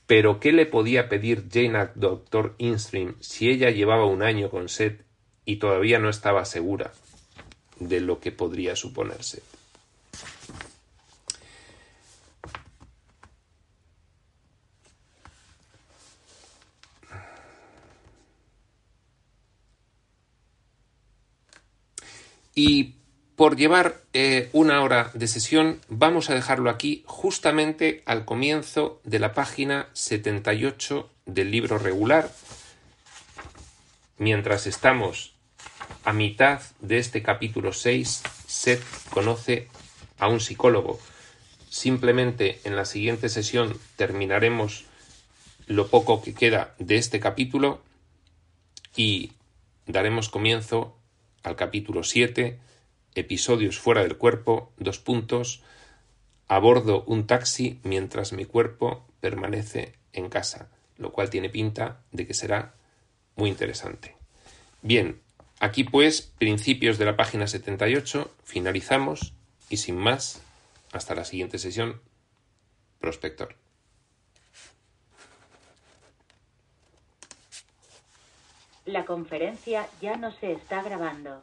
[0.06, 4.68] Pero ¿qué le podía pedir Jane al doctor Instream si ella llevaba un año con
[4.68, 5.02] Seth
[5.44, 6.92] y todavía no estaba segura
[7.78, 9.42] de lo que podría suponerse?
[22.58, 22.94] Y
[23.36, 29.18] por llevar eh, una hora de sesión, vamos a dejarlo aquí justamente al comienzo de
[29.18, 32.32] la página 78 del libro regular.
[34.16, 35.34] Mientras estamos
[36.02, 39.68] a mitad de este capítulo 6, Seth conoce
[40.18, 40.98] a un psicólogo.
[41.68, 44.86] Simplemente en la siguiente sesión terminaremos
[45.66, 47.82] lo poco que queda de este capítulo
[48.96, 49.32] y
[49.86, 50.95] daremos comienzo
[51.46, 52.58] al capítulo 7,
[53.14, 55.62] episodios fuera del cuerpo, dos puntos,
[56.48, 60.68] abordo un taxi mientras mi cuerpo permanece en casa,
[60.98, 62.74] lo cual tiene pinta de que será
[63.36, 64.16] muy interesante.
[64.82, 65.20] Bien,
[65.60, 69.32] aquí pues, principios de la página 78, finalizamos
[69.70, 70.42] y sin más,
[70.90, 72.00] hasta la siguiente sesión,
[72.98, 73.54] prospector.
[78.86, 81.42] La conferencia ya no se está grabando.